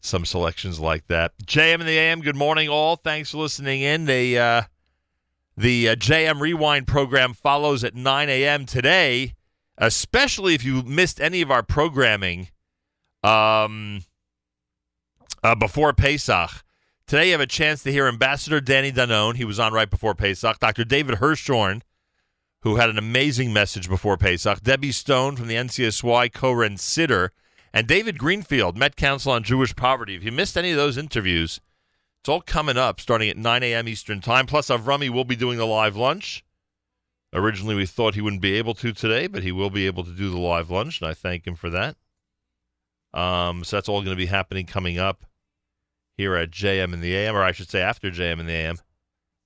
[0.00, 1.32] some selections like that.
[1.44, 2.96] JM in the AM, good morning, all.
[2.96, 4.06] Thanks for listening in.
[4.06, 4.62] The uh,
[5.56, 8.66] the uh, JM Rewind program follows at 9 a.m.
[8.66, 9.34] today,
[9.76, 12.48] especially if you missed any of our programming
[13.24, 14.02] um,
[15.42, 16.64] uh, before Pesach.
[17.10, 19.34] Today you have a chance to hear Ambassador Danny Danon.
[19.34, 20.60] He was on right before Pesach.
[20.60, 20.84] Dr.
[20.84, 21.82] David Hirschhorn,
[22.60, 24.60] who had an amazing message before Pesach.
[24.60, 27.32] Debbie Stone from the NCSY, Koren Sitter,
[27.72, 30.14] And David Greenfield, Met Council on Jewish Poverty.
[30.14, 31.60] If you missed any of those interviews,
[32.20, 33.88] it's all coming up starting at 9 a.m.
[33.88, 34.46] Eastern Time.
[34.46, 36.44] Plus, Avrami will be doing the live lunch.
[37.32, 40.14] Originally, we thought he wouldn't be able to today, but he will be able to
[40.14, 41.96] do the live lunch, and I thank him for that.
[43.12, 45.24] Um, so that's all going to be happening coming up
[46.20, 48.76] here at JM in the AM, or I should say after JM in the AM,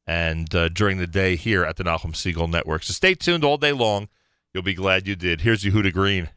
[0.09, 2.83] and uh, during the day here at the Nachum Segal Network.
[2.83, 4.09] So stay tuned all day long.
[4.53, 5.43] You'll be glad you did.
[5.43, 6.31] Here's Yehuda Green.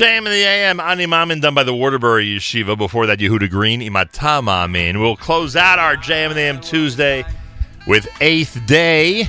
[0.00, 2.74] JM in the AM, Ani Mamin done by the Waterbury Yeshiva.
[2.74, 4.98] Before that, Yehuda Green, Imata Mamin.
[4.98, 7.22] We'll close out our JM in the AM Tuesday
[7.86, 9.28] with Eighth Day.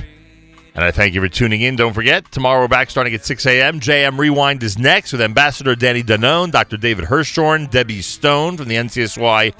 [0.74, 1.76] And I thank you for tuning in.
[1.76, 3.80] Don't forget, tomorrow we're back starting at 6 a.m.
[3.80, 6.78] JM Rewind is next with Ambassador Danny Danon, Dr.
[6.78, 9.52] David Hirschhorn, Debbie Stone from the NCSY,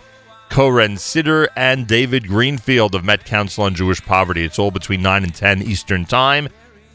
[0.48, 4.44] Koren Sitter, and David Greenfield of Met Council on Jewish Poverty.
[4.46, 6.48] It's all between 9 and 10 Eastern Time.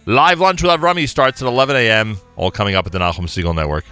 [0.08, 3.54] Live lunch with Avrami starts at 11 a.m., all coming up at the Nachum Segal
[3.54, 3.86] Network.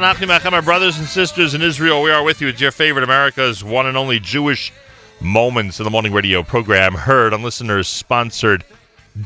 [0.00, 2.48] Achem, our brothers and sisters in Israel, we are with you.
[2.48, 4.72] It's your favorite America's one and only Jewish
[5.20, 8.64] Moments in the Morning Radio program, heard on listeners sponsored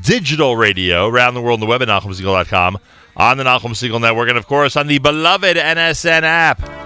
[0.03, 2.79] digital radio around the world on the web at NachumSegal.com,
[3.17, 6.80] on the Nachum Segal Network, and of course on the beloved NSN app.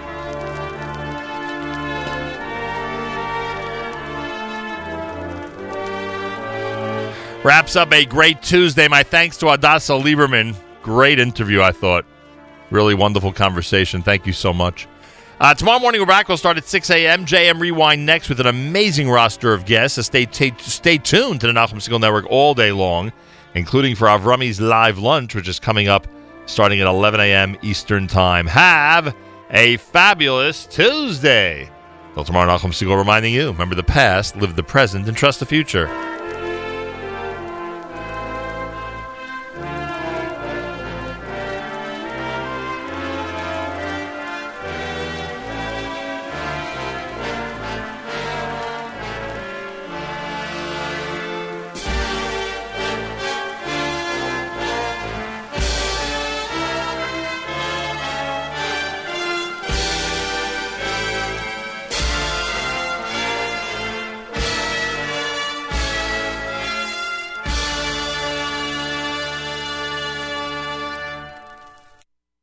[7.44, 8.88] Wraps up a great Tuesday.
[8.88, 10.56] My thanks to Hadassah Lieberman.
[10.82, 12.06] Great interview, I thought.
[12.70, 14.00] Really wonderful conversation.
[14.00, 14.88] Thank you so much.
[15.38, 16.26] Uh, tomorrow morning, we're back.
[16.26, 17.26] We'll start at 6 a.m.
[17.26, 19.96] JM Rewind next with an amazing roster of guests.
[19.96, 23.12] So stay, t- stay tuned to the Nachum Segal Network all day long,
[23.54, 26.06] including for Avrami's live lunch, which is coming up
[26.46, 27.58] starting at 11 a.m.
[27.60, 28.46] Eastern Time.
[28.46, 29.14] Have
[29.50, 31.68] a fabulous Tuesday.
[32.14, 35.46] Till tomorrow, Nachum Segal reminding you remember the past, live the present, and trust the
[35.46, 35.88] future.